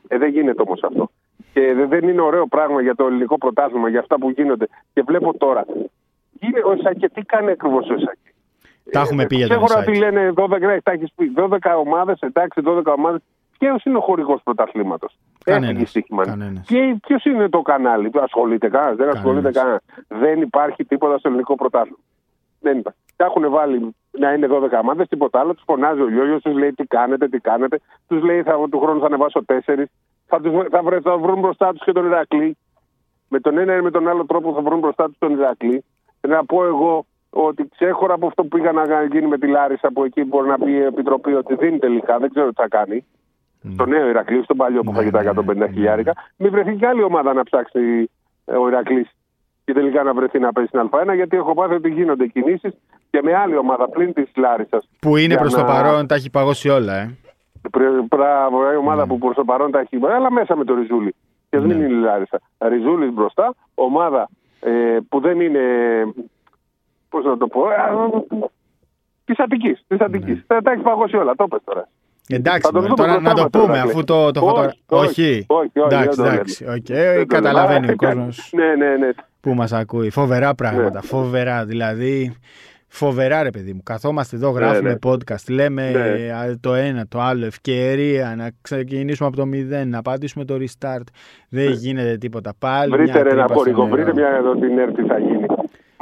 [0.08, 1.10] Ε, δεν γίνεται όμως αυτό.
[1.52, 4.66] Και δε- δεν είναι ωραίο πράγμα για το ελληνικό πρωτάθλημα, για αυτά που γίνονται.
[4.92, 5.64] Και βλέπω τώρα.
[6.40, 8.28] Γίνε, ο Σάκε, τι κάνει ακριβώς ο Σάκε.
[8.90, 10.12] Τα έχουμε πει για τον Ξέρω ότι Ισάκη.
[10.14, 11.32] λένε 12, ναι, τα έχεις πει.
[11.36, 13.20] 12 ομάδες, εντάξει, 12 ομάδες.
[13.64, 15.18] Ποιο είναι ο χορηγός πρωταθλήματος.
[15.44, 16.24] Κανένας, στοίχημα.
[16.24, 16.66] κανένας.
[17.06, 19.80] Ποιος είναι το κανάλι, ασχολείται κανένας, δεν ασχολείται Κανένας.
[19.98, 20.26] κανένα.
[20.26, 21.98] Δεν υπάρχει τίποτα στο ελληνικό πρωτάθλημα.
[22.60, 22.98] Δεν υπάρχει.
[23.16, 25.54] Τα έχουν βάλει να είναι 12 ομάδες, τίποτα άλλο.
[25.54, 27.80] Τους φωνάζει ο Λιόγιο, τους λέει τι κάνετε, τι κάνετε.
[28.08, 29.84] Τους λέει θα, του χρόνου θα ανεβάσω 4.
[30.26, 32.56] Θα, τους, θα, βρε, θα βρουν μπροστά τους και τον Ηρακλή.
[33.28, 35.84] Με τον ένα ή με τον άλλο τρόπο θα βρουν μπροστά τους τον Ηρακλή.
[36.20, 40.04] Να πω εγώ ότι ξέχωρα από αυτό που πήγα να γίνει με τη Λάρισα, που
[40.04, 43.06] εκεί μπορεί να πει η Επιτροπή ότι δίνει τελικά, δεν ξέρω τι θα κάνει.
[43.72, 45.68] Στο νέο Ηρακλής, στον παλιό που Ναι, φάγει τα ναι, 150 ναι.
[45.68, 46.12] χιλιάρικα.
[46.36, 48.10] Μην βρεθεί και άλλη ομάδα να ψάξει
[48.44, 49.08] ε, ο Ηρακλής
[49.64, 52.72] και τελικά να βρεθεί να παίζει στην Α1, γιατί έχω πάθει ότι γίνονται κινήσεις
[53.10, 54.88] και με άλλη ομάδα πλην της Λάρισας.
[55.00, 57.10] Που είναι για προς το να- παρόν, τα έχει παγώσει όλα, ε.
[58.08, 59.06] Μπράβο, η ομάδα Ναι.
[59.08, 59.98] που προς το παρόν τα έχει.
[60.14, 61.14] Αλλά μέσα με το Ριζούλη.
[61.50, 61.74] Και δεν Ναι.
[61.74, 62.40] είναι η Λάρισα.
[62.58, 64.28] Ριζούλης μπροστά, ομάδα
[64.60, 65.60] ε, που δεν είναι.
[67.08, 67.62] Πώς να το πω.
[69.24, 69.84] Της Αττικής.
[69.86, 70.44] Της Αττικής.
[70.46, 71.34] Τα, τα έχει παγώσει όλα.
[71.34, 71.88] Το πες τώρα.
[72.28, 73.90] Εντάξει, Θα το μωρέ, δούμε τώρα μπροστά να το μας το πούμε Ηρακλή.
[73.90, 76.64] αφού το, το Όχι, φωτογρα- όχι, όχι, όχι, εντάξει, δεν το εντάξει.
[76.64, 76.74] λέμε.
[76.76, 77.92] οκ, Δεν το καταλαβαίνει λέμε.
[78.02, 79.08] ο Α, κόσμος Ναι, ναι, ναι.
[79.40, 80.10] που μας ακούει.
[80.10, 81.00] Φοβερά πράγματα.
[81.02, 81.06] Ναι.
[81.08, 81.64] Φοβερά.
[81.64, 82.36] Δηλαδή,
[82.88, 83.82] φοβερά ρε παιδί μου.
[83.82, 84.94] Καθόμαστε εδώ, γράφουμε ναι.
[85.10, 86.32] podcast, λέμε Ναι.
[86.32, 91.04] α, το ένα, το άλλο, ευκαιρία να ξεκινήσουμε από το μηδέν, να πατήσουμε το restart.
[91.48, 92.52] Δεν γίνεται τίποτα.
[92.58, 93.94] Πάλι Βρείτε μια ρε ένα τρύπα στο χορηγό, νερό.
[93.96, 95.44] βρείτε μια εδώ την ΕΡΤ τι θα γίνει.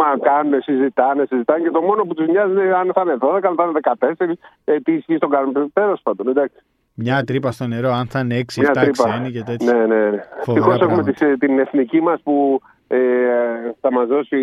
[0.02, 3.40] Μα κάνουν, συζητάνε, συζητάνε και το μόνο που τους νοιάζει είναι αν θα είναι 12,
[3.50, 3.80] αν θα είναι
[4.28, 5.70] 14, ε, τι ισχύει στον κανονισμό.
[5.72, 6.56] Τέλος πάντων, εντάξει.
[6.94, 9.08] Μια τρύπα στο νερό, αν θα είναι 6, Μια 7 τρύπα.
[9.08, 9.72] ξένοι και τέτοια.
[9.72, 10.22] Ναι, ναι, ναι.
[10.44, 11.10] Φοβερά Ευτυχώς έχουμε πράγματα.
[11.10, 12.71] τις, ε, την εθνική μας που ε,
[13.80, 14.38] θα μας δώσει,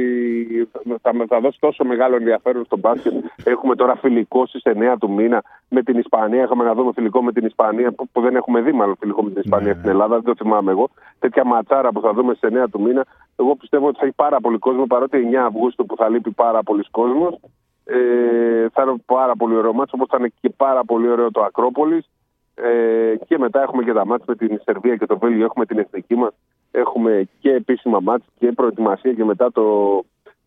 [1.02, 3.14] θα, θα δώσει τόσο μεγάλο ενδιαφέρον στο μπάσκετ.
[3.44, 6.44] Έχουμε τώρα φιλικό στις 9 του μήνα με την Ισπανία.
[6.44, 9.30] Είχαμε να δούμε φιλικό με την Ισπανία που, που δεν έχουμε δει μάλλον φιλικό με
[9.30, 9.80] την Ισπανία Ναι.
[9.80, 10.16] στην Ελλάδα.
[10.16, 10.90] Δεν το θυμάμαι εγώ.
[11.20, 13.06] Τέτοια ματσάρα που θα δούμε στις 9 του μήνα.
[13.36, 16.64] Εγώ πιστεύω ότι θα έχει πάρα πολύ κόσμο παρότι 9 Αυγούστου που θα λείπει πάρα
[16.64, 17.40] πολλοί κόσμος.
[17.86, 21.42] Ε, θα είναι πάρα πολύ ωραίο μάτσο, όπως θα είναι και πάρα πολύ ωραίο το
[21.44, 22.10] Ακρόπολης.
[22.56, 25.46] Ε, και μετά έχουμε και τα μάτια με την Σερβία και το Βέλγιο.
[25.46, 26.34] Έχουμε την εθνική μας.
[26.72, 29.64] Έχουμε και επίσημα μάτια και προετοιμασία και μετά το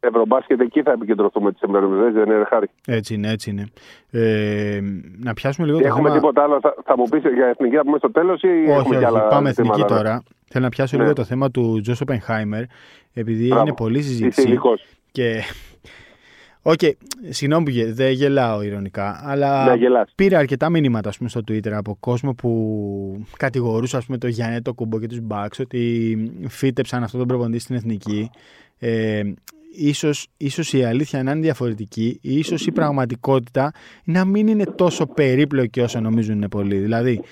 [0.01, 0.61] Ευρωμπάσκετ.
[0.61, 2.67] Εκεί θα επικεντρωθούμε τις ημερομηνίες, δεν είναι χάρη.
[2.87, 3.65] Έτσι είναι, έτσι είναι.
[4.11, 4.81] Ε,
[5.19, 6.21] να πιάσουμε λίγο το Έχουμε θέμα...
[6.21, 8.79] τίποτα άλλο, θα, θα μου πεις για εθνική να πούμε στο τέλος ή Όχι, έχουμε
[8.81, 9.99] όχι, και άλλα πάμε ζητήματα, εθνική ναι.
[9.99, 10.23] τώρα.
[10.49, 11.03] Θέλω να πιάσω Ναι.
[11.03, 12.63] λίγο το θέμα του Τζος Οπενχάιμερ,
[13.15, 13.63] επειδή Μπράβο.
[13.63, 14.49] είναι πολλή Είσαι συζήτηση.
[14.49, 14.85] ειδικός.
[15.13, 15.41] Και.
[16.65, 16.79] Οκ,
[17.29, 20.13] συγγνώμη που γε- δεν γελάω ειρωνικά, αλλά Να γελάς.
[20.15, 24.63] πήρα αρκετά μηνύματα ας πούμε, στο Twitter από κόσμο που κατηγορούσε ας πούμε, το Γιάννη
[24.63, 26.17] Αντετοκούνμπο και τους Bucks ότι
[26.49, 28.31] φύτεψαν αυτόν τον προπονητή στην εθνική.
[28.79, 29.23] Ε,
[29.77, 33.73] ίσως, ίσως η αλήθεια να είναι διαφορετική, ή ίσως η πραγματικότητα
[34.05, 36.77] να μην είναι τόσο περίπλοκη όσο νομίζουν είναι πολλοί.
[36.77, 37.23] Δηλαδή,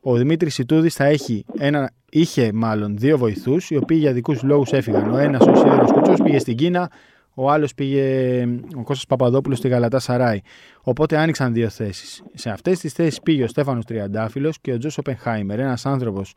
[0.00, 4.72] ο Δημήτρης Σιτούδης θα έχει ένα, είχε μάλλον δύο βοηθούς οι οποίοι για δικούς λόγους
[4.72, 5.10] έφυγαν.
[5.12, 6.90] Ο ένας ο Σίδερος Κουτσός πήγε στην Κίνα,
[7.42, 8.42] ο άλλος πήγε
[8.76, 10.40] ο Κώστας Παπαδόπουλος στη Γαλατά Σαράι.
[10.82, 12.22] Οπότε άνοιξαν δύο θέσεις.
[12.34, 16.34] Σε αυτές τις θέσεις πήγε ο Στέφανος Τριαντάφυλλος και ο Τζος Οπενχάιμερ, ένας άνθρωπος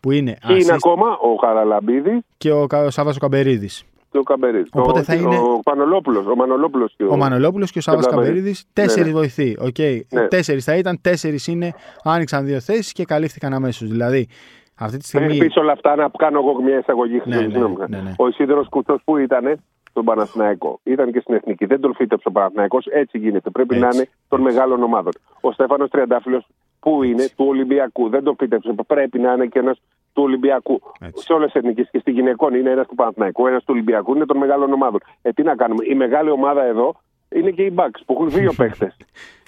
[0.00, 3.84] που είναι Και είναι assist ακόμα; Ο Χαραλαμπίδης και ο Κα- ο Σάββας ο Καμπερίδης.
[4.10, 4.68] και ο Καμπερίδης.
[4.72, 7.08] Οπότε ο, θα είναι- Ο Πανολόπουλος, ο Μανολόπουλος και ο...
[7.12, 8.26] Ο Μανολόπουλος και ο Σάββας Καμπερίδης.
[8.32, 9.18] Καμπερίδης, τέσσερις Ναι, ναι.
[9.18, 9.56] βοηθοί.
[9.60, 9.78] Οκ.
[10.12, 10.28] Ναι.
[10.28, 13.88] Τέσσερις θα ήταν, τέσσερις είναι, άνοιξαν δύο θέσεις και καλύφθηκαν αμέσως.
[13.88, 14.28] Δηλαδή,
[14.74, 15.36] Αυτή τη στιγμή.
[15.38, 17.22] Πριν όλα αυτά να κάνω εγώ μια εισαγωγή.
[17.24, 17.46] Ναι, ναι,
[17.88, 18.12] ναι, ναι.
[18.18, 19.44] Ο Ισίδωρος Κουτσός που ήταν
[19.92, 20.80] στον Παναθηναϊκό.
[20.82, 21.64] Ήταν και στην Εθνική.
[21.66, 22.86] Δεν τον φύτεψε ο Παναθηναϊκός.
[22.86, 23.50] Έτσι γίνεται.
[23.50, 23.86] Πρέπει Έτσι.
[23.88, 25.12] να είναι των μεγάλων ομάδων.
[25.40, 26.46] Ο Στέφανος Τριαντάφυλλος
[26.80, 28.08] που είναι; Του Ολυμπιακού.
[28.08, 28.74] Δεν τον φύτεψε.
[28.86, 29.80] Πρέπει να είναι και ένας
[30.12, 30.80] του Ολυμπιακού.
[31.00, 31.24] Έτσι.
[31.24, 34.14] Σε όλες τις εθνικές και στη γυναικών είναι ένας του Παναθηναϊκού, ένας του Ολυμπιακού.
[34.14, 35.00] Είναι των μεγάλων ομάδων.
[35.22, 36.94] Ε, τι να κάνουμε; Η μεγάλη ομάδα εδώ
[37.28, 38.96] είναι και οι Bucks που έχουν δύο παίκτες.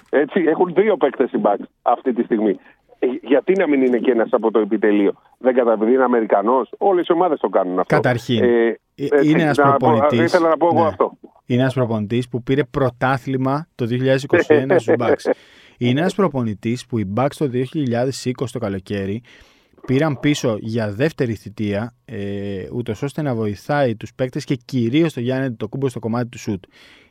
[0.09, 2.59] Έτσι, έχουν δύο παίκτες οι Bucks αυτή τη στιγμή.
[2.99, 6.69] Ε, γιατί να μην είναι και ένας από το επιτελείο; Δεν καταλαβαίνει, είναι Αμερικανός.
[6.77, 7.95] Όλες οι ομάδες το κάνουν αυτό.
[7.95, 10.19] Καταρχήν, Ε, Ε, έτσι, είναι ένας να πω- προπονητής.
[10.33, 10.87] Ήθελα να πω εγώ Ναι.
[10.87, 11.17] αυτό.
[11.45, 15.31] Είναι ένας προπονητής που πήρε πρωτάθλημα το 2021 στους Bucks.
[15.77, 19.21] Είναι ένας προπονητής που οι Bucks το 2020 το καλοκαίρι
[19.85, 22.17] πήραν πίσω για δεύτερη θητεία, ε,
[22.73, 26.39] ούτως ώστε να βοηθάει τους παίκτες και κυρίως το Γιάννη το κούμπο στο κομμάτι του
[26.39, 26.63] σουτ.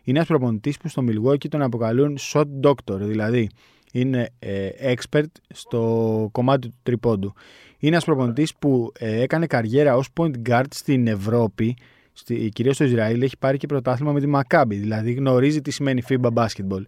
[0.05, 3.49] Είναι ένας προπονητής που στο Milwaukee τον αποκαλούν shot doctor, δηλαδή
[3.93, 7.33] είναι ε, expert στο κομμάτι του τριπώντου.
[7.85, 11.77] Είναι ένας προπονητής που ε, έκανε καριέρα ως point guard στην Ευρώπη,
[12.13, 16.03] στη, κυρίως στο Ισραήλ, έχει πάρει και πρωτάθλημα με τη Maccabi, δηλαδή γνωρίζει τι σημαίνει
[16.09, 16.83] FIBA basketball.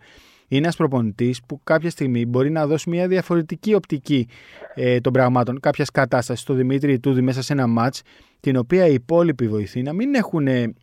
[0.48, 4.28] Είναι ένας προπονητής που κάποια στιγμή μπορεί να δώσει μια διαφορετική οπτική
[4.74, 6.42] ε, των πραγμάτων, κάποιας κατάστασης.
[6.42, 7.94] Στο Δημήτρη Ιτούδη μέσα σε ένα ματ,
[8.40, 10.74] την οποία οι υπόλοιποι βοηθοί να μην έχουν ε,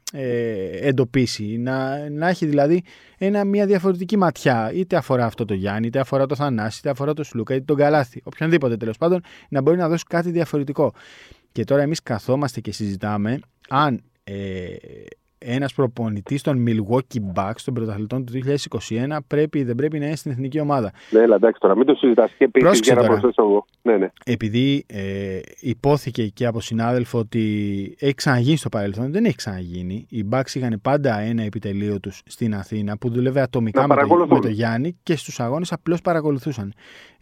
[0.82, 2.84] εντοπίσει, να, να έχει δηλαδή
[3.18, 7.14] ένα, μια διαφορετική ματιά, είτε αφορά αυτό το Γιάννη, είτε αφορά το Θανάση, είτε αφορά
[7.14, 10.94] το Σλούκα, είτε τον Καλάθι, οποιονδήποτε τέλος πάντων, να μπορεί να δώσει κάτι διαφορετικό.
[11.52, 14.76] Και τώρα εμείς καθόμαστε και συζητάμε αν ε,
[15.46, 18.34] ένας προπονητής των Milwaukee Bucks των πρωταθλητών του
[18.80, 20.92] 2021 πρέπει ή δεν πρέπει να είναι στην εθνική ομάδα.
[21.10, 23.20] Ναι, έλα, εντάξει τώρα, μην το συζητάς και επίσης Πρόσεξε για να τώρα.
[23.20, 23.66] προσθέσω εγώ.
[23.82, 24.12] Ναι, ναι.
[24.26, 27.40] Επειδή ε, υπόθηκε και από συνάδελφο ότι
[28.00, 30.06] έχει ξαναγίνει στο παρελθόν, δεν έχει ξαναγίνει.
[30.10, 34.00] Οι Bucks είχαν πάντα ένα επιτελείο τους στην Αθήνα που δούλευε ατομικά Να με το,
[34.00, 34.34] παρακολουθούν.
[34.38, 36.74] με το Γιάννη και στους αγώνες απλώς παρακολουθούσαν.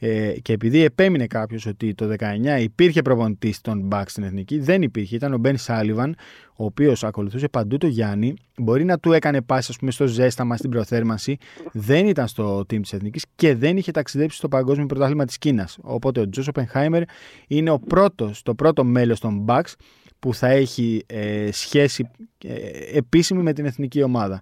[0.03, 4.81] Ε, και επειδή επέμεινε κάποιος ότι το 19 υπήρχε προπονητής των Bucks στην εθνική, δεν
[4.81, 5.15] υπήρχε.
[5.15, 6.15] Ήταν ο Μπεν Σάλιβαν,
[6.55, 8.33] ο οποίος ακολουθούσε παντού το Γιάννη.
[8.57, 11.37] Μπορεί να του έκανε πάση, ας πούμε, στο ζέσταμα στην προθέρμανση.
[11.71, 15.77] Δεν ήταν στο team της εθνικής και δεν είχε ταξιδέψει στο παγκόσμιο πρωτάθλημα της Κίνας.
[15.81, 17.03] Οπότε ο Τζος Οπενχάιμερ
[17.47, 19.73] είναι ο πρώτος, το πρώτο μέλος των Bucks
[20.19, 22.09] που θα έχει ε, σχέση
[22.43, 22.53] ε,
[22.97, 24.41] επίσημη με την εθνική ομάδα.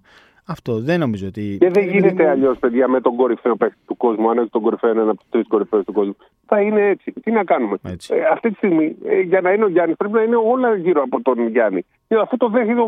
[0.54, 1.56] Αυτό δεν νομίζω ότι.
[1.60, 4.30] Και δεν Ε, γίνεται παιδί μου, αλλιώς, παιδιά, με τον κορυφαίο παίκτη του κόσμου.
[4.30, 6.16] Αν έχεις τον κορυφαίο, ένα από τους τρεις κορυφαίους του κόσμου.
[6.46, 7.12] Θα είναι έτσι.
[7.12, 8.14] Τι να κάνουμε; Έτσι.
[8.14, 11.02] Ε, αυτή τη στιγμή, ε, για να είναι ο Γιάννης, πρέπει να είναι όλα γύρω
[11.02, 11.84] από τον Γιάννη.
[12.08, 12.80] Και αφού το δέχεται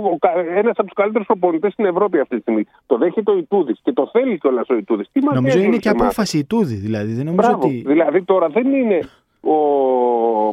[0.54, 2.64] ένας από τους καλύτερους προπονητέ στην Ευρώπη αυτή τη στιγμή.
[2.86, 5.08] Το δέχεται ο Ιτούδης και το θέλει κιόλας ο Ιτούδης.
[5.12, 6.74] Τι μας Νομίζω νοιάζει είναι όλους και εμάς; απόφαση τούδη.
[6.74, 7.66] Δηλαδή δεν νομίζω Μπράβο.
[7.66, 7.82] ότι.
[7.86, 8.98] Δηλαδή τώρα δεν είναι
[9.40, 9.56] ο.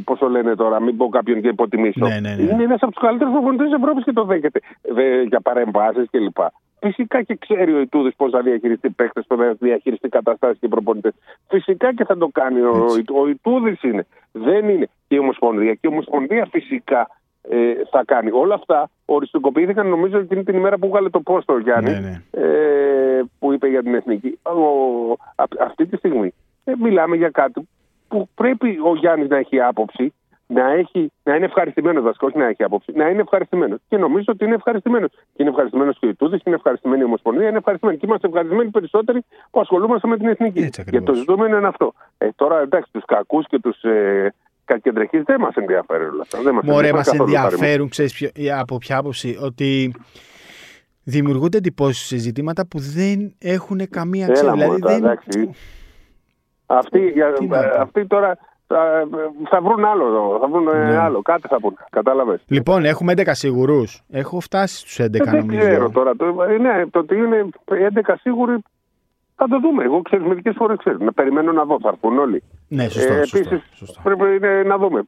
[0.04, 2.08] Πώς το λένε τώρα, μην πω κάποιον και υποτιμήσω.
[2.08, 2.42] Ναι, ναι, ναι.
[2.42, 4.60] Είναι ένας από τους καλύτερους προπονητέ της Ευρώπης και το δέχεται.
[4.82, 6.38] Δε, για παρεμβάσει κλπ.
[6.80, 11.14] Φυσικά και ξέρει ο Ιτούδης πώς θα διαχειριστεί παίχτε, πώ θα διαχειριστεί καταστάσεις και προπονητές.
[11.48, 12.62] Φυσικά και θα το κάνει.
[12.62, 13.14] Ο, Έτσι.
[13.14, 14.06] ο Ιτούδης είναι.
[14.32, 14.90] Δεν είναι.
[15.08, 15.74] Και η Ομοσπονδία.
[15.74, 17.10] Και η Ομοσπονδία φυσικά
[17.50, 18.32] ε, θα κάνει.
[18.32, 22.22] Όλα αυτά οριστικοποιήθηκαν νομίζω εκείνη την ημέρα που βγάλε το πόστο ο Γιάννη Ναι, ναι.
[22.32, 24.40] ε, που είπε για την εθνική.
[24.44, 27.68] Ο, α, αυτή τη στιγμή ε, μιλάμε για κάτι
[28.08, 30.14] που πρέπει ο Γιάννης να έχει άποψη,
[30.54, 33.80] να, έχει, να είναι ευχαριστημένος βασικά, όχι να έχει άποψη, να είναι ευχαριστημένος.
[33.88, 35.10] Και νομίζω ότι είναι ευχαριστημένος.
[35.12, 37.98] Και είναι ευχαριστημένος και ο Ιτούδης, και είναι ευχαριστημένη η Ομοσπονδία, είναι ευχαριστημένη.
[38.00, 39.20] Και είμαστε ευχαριστημένοι περισσότεροι
[39.52, 40.60] που ασχολούμαστε με την εθνική.
[40.60, 41.06] Έτσι ακριβώς.
[41.06, 41.94] και το ζητούμενο είναι αυτό.
[42.18, 44.34] Ε, τώρα εντάξει, τους κακούς και τους ε,
[44.66, 46.42] κακεντρεχείς δεν μας ενδιαφέρουν όλα αυτά.
[46.42, 47.52] Δεν μας Μωρέ, μας καθόλου, Χάρη μου.
[47.52, 49.94] ενδιαφέρουν, ξέρεις από ποια άποψη, ότι
[51.04, 54.44] δημιουργούνται εντυπώσεις σε ζητήματα που δεν έχουν καμία αξία.
[54.44, 55.04] Έλα, δηλαδή μωρέ, τώρα, δεν...
[55.04, 55.50] εντάξει.
[56.66, 57.82] Αυτοί, για- Τι να πω.
[57.82, 58.38] αυτοί τώρα
[58.74, 59.08] θα,
[59.50, 60.98] θα βρουν άλλο, εδώ, θα βρουν ε, Ναι.
[60.98, 61.78] άλλο, κάτι θα πούν.
[61.90, 62.42] Κατάλαβες.
[62.48, 64.02] Λοιπόν, έχουμε 11 σίγουρους.
[64.12, 65.60] Έχω φτάσει στους 11 δεν νομίζω.
[65.60, 66.16] ξέρω τώρα.
[66.16, 68.56] Το, ε, ναι, το ότι είναι 11 σίγουροι
[69.36, 69.84] θα το δούμε.
[69.84, 70.98] Εγώ ξέρω μερικές φορές ξέρω.
[71.00, 72.44] Να περιμένω να δω, θα έρθουν όλοι.
[72.68, 73.14] Ναι, σωστό.
[73.14, 74.02] σωστό, επίσης, σωστό.
[74.04, 75.02] πρέπει είναι, να δούμε.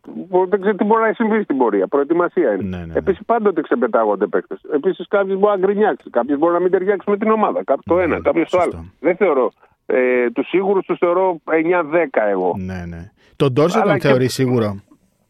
[0.50, 1.88] Δεν ξέρω τι μπορεί να συμβεί στην πορεία.
[1.88, 2.64] Προετοιμασία είναι.
[2.64, 2.94] Ναι, ναι, ναι.
[2.96, 4.60] Επίση, πάντοτε ξεπετάγονται παίκτες.
[4.74, 6.10] Επίσης, κάποιο μπορεί να γκρινιάξει.
[6.10, 7.64] Κάποιο μπορεί να μην ταιριάξει με την ομάδα.
[7.64, 8.78] Κάποιο το Ναι, ένα, κάποιο το σωστό.
[8.78, 8.86] άλλο.
[9.00, 9.52] Δεν θεωρώ.
[9.86, 12.54] Ε, τους σίγουρους τους θεωρώ 9-10 εγώ.
[12.58, 13.12] Ναι, ναι.
[13.42, 14.80] Τον Ντόρσε Αλλά τον και- θεωρείς σίγουρο;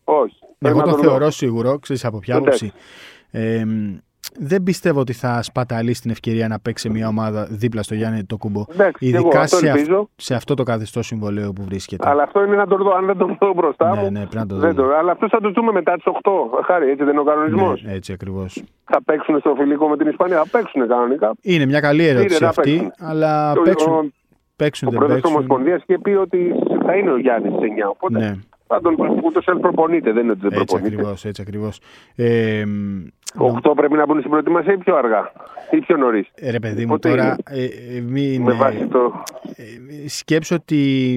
[0.03, 0.35] Όχι.
[0.59, 1.09] Πρέπει Εγώ να τον δω.
[1.09, 2.65] θεωρώ σίγουρο, ξέρεις από ποια Εντάξει.
[2.65, 2.83] άποψη.
[3.31, 3.97] Ε, μ,
[4.39, 8.37] δεν πιστεύω ότι θα σπαταλείς την ευκαιρία να παίξει μια ομάδα δίπλα στο Γιάννη το
[8.37, 8.65] κουμπό.
[8.73, 10.09] Εντάξει, και εγώ Ειδικά αυτό σε, αυ- ελπίζω.
[10.15, 12.09] σε αυτό το καθεστώς συμβολέου που βρίσκεται.
[12.09, 12.91] Αλλά αυτό είναι να το δω.
[12.91, 14.11] Αν δεν το δω μπροστά Ναι, μου.
[14.11, 14.95] ναι, πρέπει να το δεν δούμε.
[14.95, 16.31] Αλλά αυτό θα το δούμε μετά τις 8.
[16.65, 17.83] Χάρη, έτσι δεν είναι ο κανονισμός.
[17.83, 18.63] Ναι, έτσι ακριβώς.
[18.83, 20.37] Θα παίξουν στο φιλικό με την Ισπανία.
[20.37, 21.33] Θα παίξουν κανονικά.
[21.41, 22.91] Είναι μια καλή ερώτηση να αυτή, παίξουν.
[22.99, 24.11] αλλά Ο- παίξουν, ο-
[24.55, 25.43] παίξουν Ο δεν πρόεδρο της παίξουν.
[25.45, 26.53] Ομοσπονδίας είχε πει ότι
[26.85, 27.89] θα είναι ο Γιάννης στι 9.
[27.89, 28.35] Οπότε Ναι.
[28.67, 30.11] θα τον ούτως ή άλλως προπονείται.
[30.11, 30.95] Δεν είναι ότι δεν Έτσι προπονείται.
[30.95, 31.79] ακριβώς, έτσι ακριβώς.
[32.15, 35.31] Ε, μ, νο- 8 πρέπει να μπουν στην προετοιμασία ή πιο αργά
[35.71, 36.27] ή πιο νωρίς.
[36.35, 37.61] ε, ρε παιδί μου, Οπότε τώρα είναι.
[37.63, 39.23] ε, ε, μην, Με ε, βάση το.
[39.55, 41.09] ε, σκέψω ότι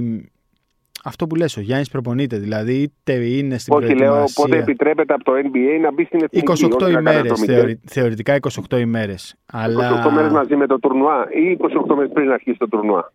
[1.07, 2.37] αυτό που λες, ο Γιάννης προπονείται.
[2.39, 6.67] Δηλαδή, είτε είναι στην Όχι, λέω πότε επιτρέπεται από το NBA να μπει στην εθνική.
[6.81, 7.41] 28 ημέρες.
[7.47, 8.37] Θεωρη, θεωρητικά
[8.71, 9.35] 28 ημέρες.
[9.53, 10.05] Αλλά...
[10.09, 11.57] 28 μέρε μαζί με το τουρνουά ή
[11.91, 13.13] 28 μέρε πριν αρχίσει το τουρνουά.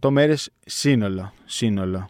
[0.00, 1.32] 28 μέρες σύνολο.
[1.44, 2.08] σύνολο.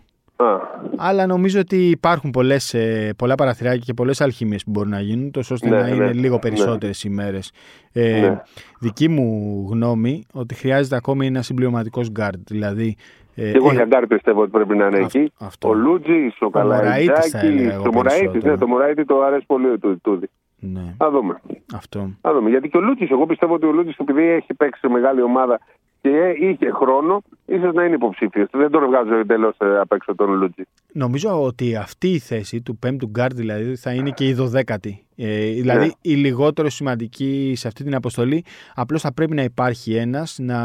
[0.96, 5.30] Αλλά νομίζω ότι υπάρχουν πολλές, ε, πολλά παραθυράκια και πολλές αλχημίες που μπορούν να γίνουν,
[5.30, 6.40] τόσο ώστε Ναι, να είναι ναι, λίγο ναι.
[6.40, 7.52] περισσότερες ημέρες.
[7.92, 8.40] Ε, Ναι.
[8.80, 12.38] Δική μου γνώμη ότι χρειάζεται ακόμη ένα συμπληρωματικός guard.
[12.46, 12.96] Δηλαδή,
[13.34, 15.32] ε, Και εγώ ε, για γκάρ πιστεύω ότι πρέπει να είναι Αυτό- εκεί.
[15.38, 15.68] αυτό.
[15.68, 17.46] Ο Λούντζης, ο Μωραΐτης θα έλεγα Καλαϊτζάκη.
[17.72, 18.52] εγώ Το Μωραΐτης, περισσότερο.
[18.52, 20.26] ναι, το Μωραΐτη του αρέσει πολύ του Ιτούδη.
[20.58, 21.40] ναι, Θα δούμε.
[21.74, 22.10] αυτό.
[22.20, 22.50] Θα δούμε.
[22.50, 25.60] Γιατί και ο Λούντζης, εγώ πιστεύω ότι ο Λούντζης, επειδή έχει παίξει σε μεγάλη ομάδα
[26.00, 28.48] και είχε χρόνο, ίσως να είναι υποψήφιος.
[28.52, 30.62] Δεν τον βγάζω εντελώς απ' έξω τον Λούντζη.
[30.92, 35.04] Νομίζω ότι αυτή η θέση του πέμπτου guard δηλαδή θα είναι και η δωδέκατη.
[35.16, 35.92] Ε, δηλαδή Ναι.
[36.00, 38.44] η λιγότερο σημαντική σε αυτή την αποστολή.
[38.74, 40.58] Απλώς θα πρέπει να υπάρχει ένας να...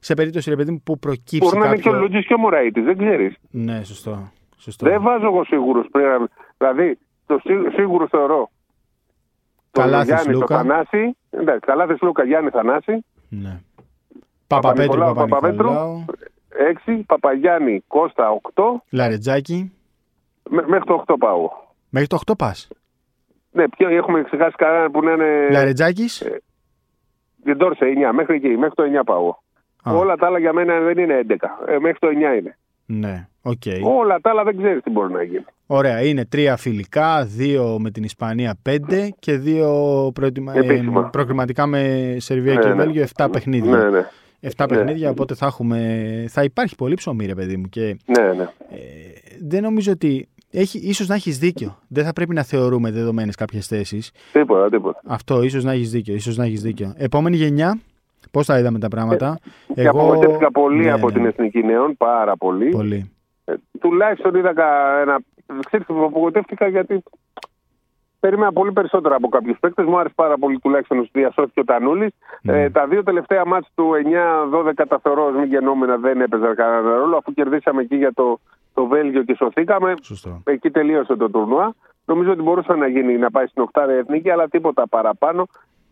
[0.00, 1.90] σε περίπτωση ρε παιδί μου που προκύψει Μπορεί να είναι κάποιο...
[1.90, 3.34] και ο Λούτζη και ο Μωραήτη, δεν ξέρεις.
[3.50, 4.30] Ναι, σωστό.
[4.56, 4.86] σωστό.
[4.88, 6.28] Δεν βάζω εγώ σίγουρο πριν.
[6.58, 8.50] Δηλαδή, το σί- σίγουρο θεωρώ.
[9.70, 10.56] Τον Καλάθης Γιάννη, το Λούκα.
[10.56, 11.16] Θανάση.
[11.30, 13.04] Εντάξει, Καλάθης Λούκα, Γιάννη Θανάση.
[13.28, 13.60] Ναι.
[14.46, 16.04] Παπαπέτρου, Παπα-Νικολάου, Παπα-Νικολάου,
[16.86, 17.02] 6.
[17.06, 18.62] Παπαγιάννη Κώστα 8.
[18.90, 19.72] Λαρετζάκη.
[20.50, 21.36] Μέ- μέχρι το 8 πάω.
[21.36, 21.74] εγώ.
[21.88, 22.68] Μέχρι το 8 πας.
[23.52, 25.48] Ναι, ποιο, έχουμε ξεχάσει κανένα που να είναι.
[25.50, 26.22] Λαρεντζάκης.
[27.42, 28.12] Ντόρσεϊ 9.
[28.12, 29.16] Μέχρι εκεί, μέχρι το 9 πάω.
[29.18, 29.42] εγώ.
[29.82, 29.92] Α.
[29.92, 31.34] Όλα τα άλλα για μένα δεν είναι 11.
[31.66, 32.56] Ε, μέχρι το 9 είναι.
[32.86, 33.62] Ναι, οκ.
[33.84, 35.44] Όλα τα άλλα δεν ξέρει τι μπορεί να γίνει.
[35.66, 39.70] Ωραία, είναι τρία φιλικά, δύο με την Ισπανία πέντε και δύο
[40.14, 40.52] προετοιμα...
[40.54, 41.02] ε, Επίσημα.
[41.10, 42.74] προκριματικά με Σερβία Ναι, και ναι.
[42.74, 43.76] Βέλγιο, 7 παιχνίδια.
[43.76, 44.06] Ναι, ναι.
[44.46, 44.66] 7 Ναι.
[44.76, 46.24] παιχνίδια, οπότε θα, έχουμε...
[46.28, 47.68] θα υπάρχει πολύ ψωμί, ρε παιδί μου.
[47.68, 48.42] Και Ναι, ναι.
[48.42, 48.76] ε,
[49.40, 50.28] δεν νομίζω ότι.
[50.50, 51.78] Έχει, ίσως να έχεις δίκιο.
[51.88, 54.10] Δεν θα πρέπει να θεωρούμε δεδομένες κάποιες θέσεις.
[54.32, 55.00] Τίποτα, τίποτα.
[55.06, 56.14] Αυτό, ίσως να έχεις δίκιο.
[56.14, 56.92] Ίσως να έχεις δίκιο.
[56.96, 57.78] Επόμενη γενιά,
[58.30, 59.38] πώς τα είδαμε τα πράγματα.
[59.74, 62.68] Και απογοητεύτηκα πολύ ναι, από ναι, την Εθνική Νέων, πάρα πολύ.
[62.68, 63.10] Πολύ.
[63.44, 65.18] Ε, τουλάχιστον είδα κα- ένα.
[65.66, 67.02] Ξέρετε, απογοητεύτηκα γιατί
[68.26, 69.84] περίμενα πολύ περισσότερα από κάποιους παίκτες.
[69.86, 72.12] Μου άρεσε πάρα πολύ τουλάχιστον ότι διασώθηκε ο Τανούλης.
[72.42, 72.62] Ναι.
[72.62, 73.90] Ε, τα δύο τελευταία μάτια του
[74.52, 77.16] 9-12 τα θεωρώ ως μη γενόμενα δεν έπαιζαν κανένα ρόλο.
[77.16, 78.40] Αφού κερδίσαμε εκεί για το,
[78.74, 80.42] το Βέλγιο και σωθήκαμε, Σωστό.
[80.44, 81.74] εκεί τελείωσε το τουρνουά.
[82.04, 85.46] Νομίζω ότι μπορούσε να γίνει να πάει στην οκτάδα εθνική, αλλά τίποτα παραπάνω.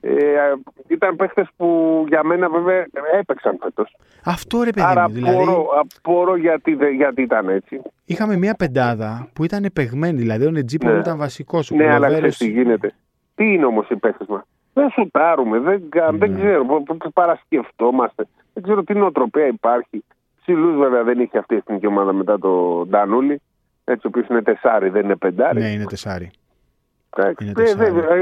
[0.07, 0.53] Ε,
[0.89, 2.87] ήταν παίχτε που για μένα βέβαια
[3.19, 3.97] έπαιξαν φέτος.
[4.25, 5.15] Αυτό ρε παιδί Άρα μου.
[5.15, 5.67] Δηλαδή, απορώ,
[5.99, 7.81] απορώ γιατί, δε- γιατί ήταν έτσι.
[8.05, 10.19] είχαμε μια πεντάδα που ήταν επεγμένη.
[10.19, 10.99] Δηλαδή, ο Νετζίπο Ναι.
[10.99, 11.71] ήταν βασικός.
[11.71, 12.93] Ο Ναι, αλλά Κολοβέρος- ξέρεις τι γίνεται.
[13.35, 16.19] Τι είναι όμως οι παίχτε μας; Δεν σουτάρουμε, δεν, κα- Ναι.
[16.19, 18.27] δεν ξέρω πο- πο- παρασκεφτόμαστε.
[18.53, 20.05] Δεν ξέρω τι νοοτροπία υπάρχει.
[20.41, 23.41] Ψηλούς βέβαια δεν είχε αυτή η εθνική ομάδα μετά το Ντανούλη.
[23.85, 25.61] Έτσι, ο οποίος είναι τεσάρι, δεν είναι πεντάρι.
[25.61, 26.31] Ναι, είναι τεσάρι.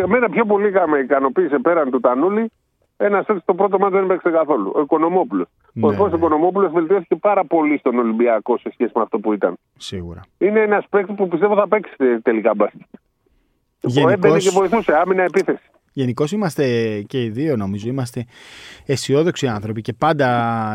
[0.03, 2.51] Εμένα πιο πολύ με ικανοποίησε πέραν του Τανούλη
[2.97, 4.73] ένα παίκτη το πρώτο μάτι δεν έπαιξε καθόλου.
[4.75, 5.47] Ο Οικονομόπουλος.
[5.73, 6.17] Ναι, ο Εφός ναι.
[6.17, 9.55] Οικονομόπουλος βελτιώθηκε πάρα πολύ στον Ολυμπιακό σε σχέση με αυτό που ήταν.
[9.77, 10.21] Σίγουρα.
[10.39, 12.81] Είναι ένας παίκτης που πιστεύω θα παίξει τελικά μπάσκετ.
[13.81, 15.71] Γενικώς- Έμπαινε και βοηθούσε, άμυνα επίθεση.
[15.95, 16.65] Γενικώς είμαστε
[17.07, 17.89] και οι δύο, νομίζω.
[17.89, 18.25] Είμαστε
[18.87, 20.29] αισιόδοξοι άνθρωποι και πάντα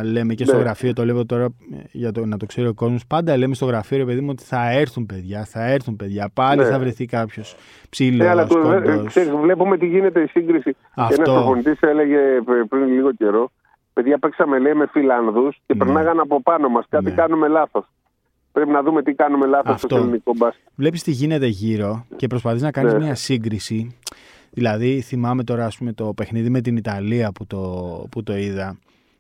[0.04, 0.62] λέμε και στο Ναι.
[0.62, 1.50] γραφείο, το λέω τώρα ε,
[1.92, 3.06] για το, να το ξέρει ο κόσμος.
[3.08, 6.30] Πάντα λέμε στο γραφείο, ρε παιδί μου, ότι θα έρθουν παιδιά, θα έρθουν παιδιά.
[6.34, 6.68] Πάλι Ναι.
[6.70, 7.56] θα βρεθεί κάποιος
[7.90, 9.06] ψήλο, Ναι, αλλά το, ε, κοντός.
[9.08, 10.76] ξέρεις, βλέπουμε τι γίνεται η σύγκριση.
[10.96, 11.22] Αυτό.
[11.22, 13.52] Ένας προπονητής έλεγε π- πριν λίγο καιρό,
[13.94, 15.78] παιδιά παίξαμε λέει με Φιλανδού και Ναι.
[15.86, 16.86] περνάγαν από πάνω μας.
[16.90, 17.12] Κάτι Ναι.
[17.12, 17.86] κάνουμε λάθος.
[18.52, 19.88] Πρέπει να δούμε τι κάνουμε λάθος Αυτό.
[19.88, 20.64] στο ελληνικό μπάσκετ.
[20.76, 23.00] Βλέπεις τι γίνεται γύρω και προσπαθείς να κάνεις Ναι.
[23.00, 23.98] μια σύγκριση.
[24.52, 27.60] Δηλαδή, θυμάμαι τώρα ας πούμε, το παιχνίδι με την Ιταλία που το,
[28.12, 28.78] που το είδα.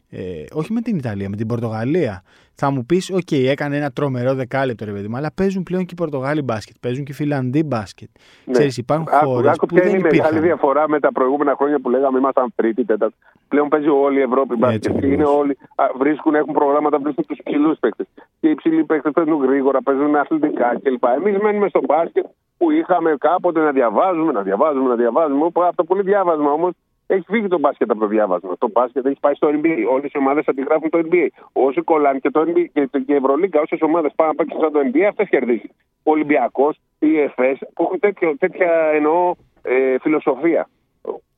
[0.09, 2.23] Ε, όχι με την Ιταλία, με την Πορτογαλία.
[2.59, 5.89] Θα μου πεις, OK, έκανε ένα τρομερό δεκάλεπτο ρε παιδί μου, αλλά παίζουν πλέον και
[5.91, 8.09] οι Πορτογάλοι μπάσκετ, παίζουν και οι Φιλανδοί μπάσκετ.
[8.45, 8.53] Ναι.
[8.53, 10.41] Ξέρεις, υπάρχουν Άκου- χώρες άκου που ποια δεν είναι η μεγάλη υπήρχαν.
[10.43, 13.15] διαφορά με τα προηγούμενα χρόνια που λέγαμε ήμασταν τρίτη, τέταρτη.
[13.47, 14.85] Πλέον παίζει όλη η Ευρώπη μπάσκετ.
[14.85, 15.35] Έτσι Και είναι ακριβώς.
[15.39, 18.07] όλοι, α, βρίσκουν, έχουν προγράμματα, βρίσκουν τους ψηλούς παίκτες.
[18.39, 21.03] Και οι ψηλοί παίκτες παίζουν γρήγορα, παίζουν αθλητικά κλπ.
[21.19, 22.25] Εμείς μένουμε στο μπάσκετ
[22.57, 25.43] που είχαμε κάποτε να διαβάζουμε, να διαβάζουμε, να διαβάζουμε.
[25.45, 26.71] Όπου Αυτό πολύ διάβασμα όμως
[27.07, 28.57] έχει φύγει το μπάσκετ από το διάβασμα.
[28.57, 29.77] Το μπάσκετ έχει πάει στο NBA.
[29.91, 31.27] Όλες οι ομάδες αντιγράφουν το NBA.
[31.51, 34.71] Όσοι κολλάνε και το NBA και, και η Ευρωλίγκα, όσες ομάδες πάνε να παίξουν σαν
[34.71, 35.69] το NBA, αυτές κερδίζουν.
[36.03, 40.69] Ο Ολυμπιακός, η ΕΦΕΣ, που έχουν τέτοιο, τέτοια εννοώ ε, φιλοσοφία.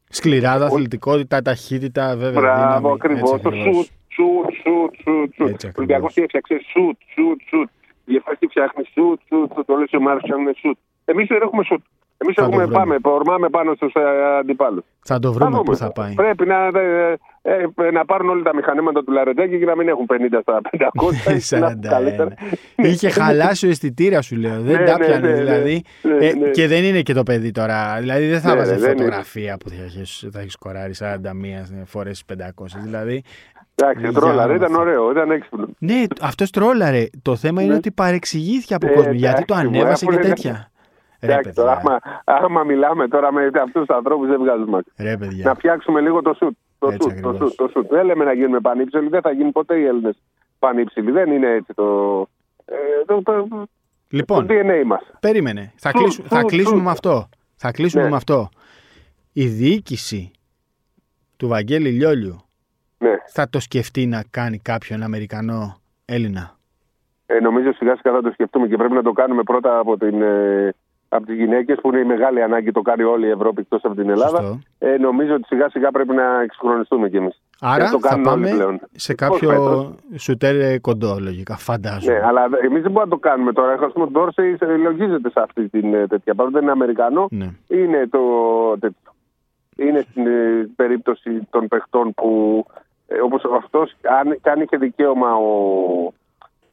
[0.10, 2.42] Σκληράδα, αθλητικότητα, ταχύτητα, βέβαια.
[2.42, 2.94] Μπράβο, δύναμη.
[2.94, 3.32] ακριβώς.
[3.32, 3.76] Έτσι Το ακριβώς.
[3.76, 5.48] σουτ, σουτ, σουτ, σουτ, σουτ.
[5.50, 7.70] Έτσι Ο Ολυμπιακό τι έφτιαξε, σουτ, σουτ, σουτ.
[8.06, 9.70] Η ΕΦΕΣ τι φτιάχνει, σουτ, σουτ, σουτ.
[9.70, 10.78] Όλες οι ομάδες φτιάχνουν σουτ.
[11.12, 11.84] Εμείς δεν έχουμε σουτ.
[12.22, 12.80] Εμείς Θα το έχουμε βρούμε.
[12.80, 13.94] πάμε, ορμάμε πάνω στους
[14.40, 14.84] αντιπάλους.
[15.06, 16.14] Θα το βρούμε πού θα πάει.
[16.14, 20.06] Πρέπει να, ε, ε, να πάρουν όλα τα μηχανήματα του Λαρετζάκη και να μην έχουν
[20.06, 21.12] 50 στα 500.
[21.26, 21.90] να είναι 41.
[21.90, 22.34] καλύτερα.
[22.76, 24.62] Είχε χαλάσει ο αισθητήρα σου, λέω.
[24.62, 25.40] Δεν Ναι, τα ναι, πιάνε, ναι, ναι.
[25.42, 25.84] δηλαδή.
[26.02, 26.50] Ναι, Ε, ναι.
[26.50, 27.98] Και δεν είναι και το παιδί τώρα.
[28.00, 29.02] Δηλαδή δεν θα Ναι, βάζεις ναι, δεν είναι.
[29.04, 32.36] φωτογραφία που θα έχεις, θα έχεις σκοράρει 41 φορές 500.
[32.84, 33.24] Δηλαδή
[33.76, 34.82] Εντάξει, Για τρόλαρε, να ήταν μάθω.
[34.84, 35.66] ωραίο, ήταν έξυπνο.
[35.80, 37.06] Ναι, αυτός τρόλαρε.
[37.22, 37.78] Το θέμα είναι Ναι.
[37.78, 40.72] ότι παρεξηγήθηκε από Ε, κόσμο γιατί το εντάξει, ανέβασε μου, και αφού είναι- τέτοια.
[41.22, 44.92] Ρε Εντάξει, τώρα, παιδιά, άμα, άμα μιλάμε τώρα με αυτούς τους ανθρώπους, δεν βγάζουμε άκρη.
[45.06, 45.54] ρε Να παιδιά.
[45.56, 46.56] φτιάξουμε λίγο το σουτ.
[46.80, 47.50] Το Έτσι σουτ, το ακριβώς.
[47.50, 47.90] σουτ, το σουτ.
[47.92, 50.22] Δεν λέμε να γίνουμε πανύψηλοι, δεν θα γίνουν ποτέ οι Έλληνες
[50.60, 51.12] πανύψηλοι.
[51.12, 52.20] Δεν είναι έτσι το,
[52.66, 53.68] ε, το, το, το
[54.10, 55.02] Λοιπόν, DNA μας.
[55.20, 55.74] περίμενε.
[55.76, 56.84] Θα, Σου, κλείσου- θα σου, κλείσουμε σου.
[56.84, 57.30] με αυτό.
[57.56, 58.10] Θα κλείσουμε Ναι.
[58.10, 58.50] με αυτό.
[59.34, 60.32] Η διοίκηση
[61.38, 62.36] του Βαγγέλη Λιόλιου
[62.98, 63.16] Ναι.
[63.28, 66.58] θα το σκεφτεί να κάνει κάποιον Αμερικανό Έλληνα;
[67.26, 70.22] Ε, νομίζω σιγά σιγά θα το σκεφτούμε και πρέπει να το κάνουμε πρώτα από, την,
[70.22, 70.74] ε,
[71.10, 73.96] από τις γυναίκες που είναι η μεγάλη ανάγκη, το κάνει όλη η Ευρώπη εκτός από
[73.96, 74.38] την Ελλάδα.
[74.42, 74.60] Σωστό.
[74.80, 77.42] Ε, νομίζω ότι σιγά σιγά πρέπει να εξυγχρονιστούμε κι εμείς.
[77.62, 78.80] Άρα το θα κάνουν όλοι πάμε πλέον.
[78.92, 81.56] σε Πώς κάποιο φέτος; σουτέρ ε, κοντό, λογικά.
[81.58, 82.14] Φαντάζομαι.
[82.14, 83.74] Ναι, αλλά εμείς δεν μπορούμε να το κάνουμε τώρα.
[83.74, 86.36] Α πούμε, ο Ντόρσεϊ λογίζεται σε αυτή την ε, τέτοια.
[86.36, 87.50] Παρότι δεν είναι Αμερικανό, Ναι.
[87.68, 88.20] είναι το
[88.80, 89.12] τέτοιο.
[89.76, 92.66] Είναι στην ε, περίπτωση των παιχτών που
[93.08, 96.14] ε, όπως αυτός αν, και αν είχε δικαίωμα ο,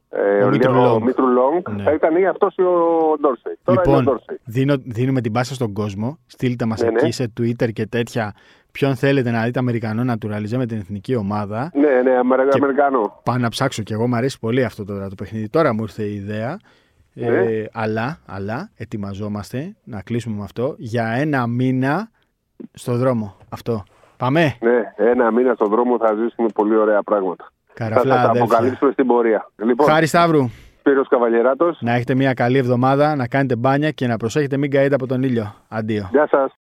[0.09, 1.03] ε, Ο Μήτρου Λο- Λονγκ.
[1.03, 1.83] Μήτρου Λονγκ Ναι.
[1.83, 2.73] θα ήταν ή αυτός ή ο
[3.21, 3.57] Ντόρσεϊ.
[3.63, 4.37] Τώρα είναι ο Λοιπόν, Ντόρσεϊ.
[4.43, 6.17] δίνω, δίνουμε την πάσα στον κόσμο.
[6.25, 6.99] Στείλτε μας Ναι, ναι.
[7.01, 8.33] εκεί σε Twitter και τέτοια
[8.71, 11.71] ποιον θέλετε να δείτε Αμερικανό νατουραλιζέ με την εθνική ομάδα.
[11.73, 13.19] Ναι, ναι, Αμερικα- Και- Αμερικανό.
[13.23, 15.49] Πάω να ψάξω και εγώ, μου αρέσει πολύ αυτό τώρα το παιχνίδι.
[15.49, 16.59] Τώρα μου ήρθε η ιδέα.
[17.19, 17.45] Ε, Ναι.
[17.73, 22.09] αλλά, αλλά ετοιμαζόμαστε να κλείσουμε με αυτό για ένα μήνα
[22.73, 23.35] στο δρόμο.
[23.49, 23.83] Αυτό.
[24.17, 24.55] Πάμε.
[24.61, 27.51] Ναι, ένα μήνα στον δρόμο θα ζήσουμε πολύ ωραία πράγματα.
[27.77, 28.43] Θα, Καραφλά, θα τα αδέλφια.
[28.55, 29.49] αποκαλύψουμε στην πορεία.
[29.55, 30.49] Λοιπόν, Χάρη Σταύρου.
[30.79, 34.95] Σπύρος Καβαλιεράτος, Να έχετε μια καλή εβδομάδα, να κάνετε μπάνια και να προσέχετε μην καείτε
[34.95, 35.53] από τον ήλιο.
[35.67, 36.07] Αντίο.
[36.11, 36.51] γεια σας.